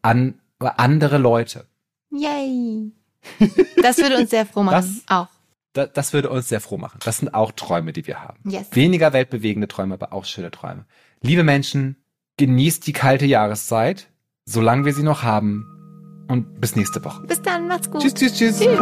an 0.02 0.40
andere 0.60 1.18
Leute. 1.18 1.66
Yay. 2.12 2.92
Das 3.82 3.98
würde 3.98 4.18
uns 4.18 4.30
sehr 4.30 4.46
froh 4.46 4.64
machen. 4.64 5.02
Auch. 5.08 5.28
Da, 5.74 5.86
das 5.86 6.14
würde 6.14 6.30
uns 6.30 6.50
sehr 6.50 6.62
froh 6.62 6.78
machen. 6.78 7.00
Das 7.04 7.18
sind 7.18 7.34
auch 7.34 7.52
Träume, 7.52 7.94
die 7.94 8.08
wir 8.08 8.22
haben. 8.22 8.40
Yes. 8.50 8.68
Weniger 8.72 9.14
weltbewegende 9.14 9.68
Träume, 9.68 9.96
aber 9.96 10.14
auch 10.14 10.26
schöne 10.26 10.52
Träume. 10.52 10.86
Liebe 11.22 11.44
Menschen, 11.44 11.98
genießt 12.38 12.86
die 12.88 12.94
kalte 12.94 13.26
Jahreszeit, 13.26 14.08
solange 14.46 14.86
wir 14.86 14.94
sie 14.94 15.04
noch 15.04 15.24
haben. 15.24 15.79
Und 16.30 16.62
bis 16.62 16.76
nächste 16.76 17.04
Woche. 17.04 17.26
Bis 17.28 17.42
dann, 17.42 17.68
macht's 17.68 17.90
gut. 17.90 18.02
Tschüss, 18.02 18.14
tschüss, 18.14 18.38
tschüss. 18.38 18.60
Tschüss. 18.60 18.80